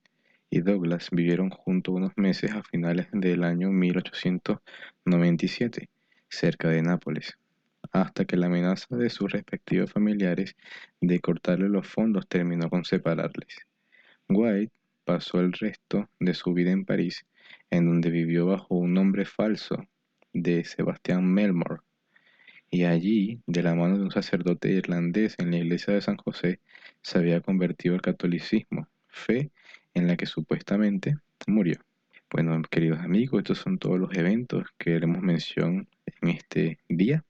[0.51, 5.89] y Douglas vivieron juntos unos meses a finales del año 1897,
[6.29, 7.37] cerca de Nápoles,
[7.91, 10.55] hasta que la amenaza de sus respectivos familiares
[11.01, 13.67] de cortarle los fondos terminó con separarles.
[14.29, 14.73] White
[15.05, 17.27] pasó el resto de su vida en París,
[17.71, 19.89] en donde vivió bajo un nombre falso
[20.33, 21.81] de Sebastián Melmore.
[22.71, 26.61] Y allí, de la mano de un sacerdote irlandés en la iglesia de San José,
[27.03, 28.87] se había convertido al catolicismo,
[29.19, 29.51] fe
[29.95, 31.17] en la que supuestamente
[31.47, 31.77] murió.
[32.31, 35.89] Bueno, queridos amigos, estos son todos los eventos que haremos mención
[36.21, 37.25] en este día.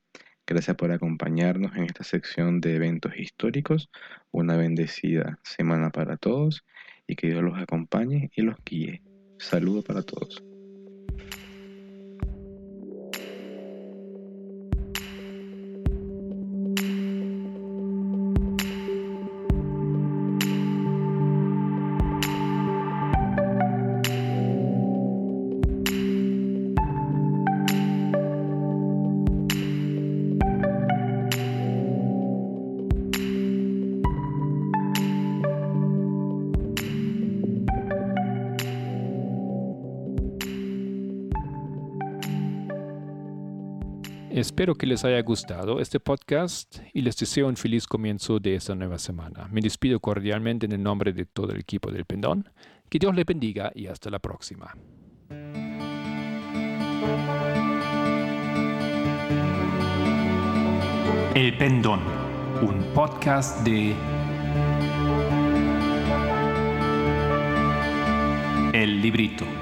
[0.46, 3.90] Gracias por acompañarnos en esta sección de eventos históricos.
[4.30, 6.64] Una bendecida semana para todos
[7.06, 9.02] y que Dios los acompañe y los guíe.
[9.38, 10.47] Saludo para todos.
[44.58, 48.74] Espero que les haya gustado este podcast y les deseo un feliz comienzo de esta
[48.74, 49.46] nueva semana.
[49.52, 52.50] Me despido cordialmente en el nombre de todo el equipo del Pendón.
[52.90, 54.76] Que Dios les bendiga y hasta la próxima.
[61.36, 62.00] El Pendón,
[62.60, 63.94] un podcast de
[68.72, 69.57] El Librito.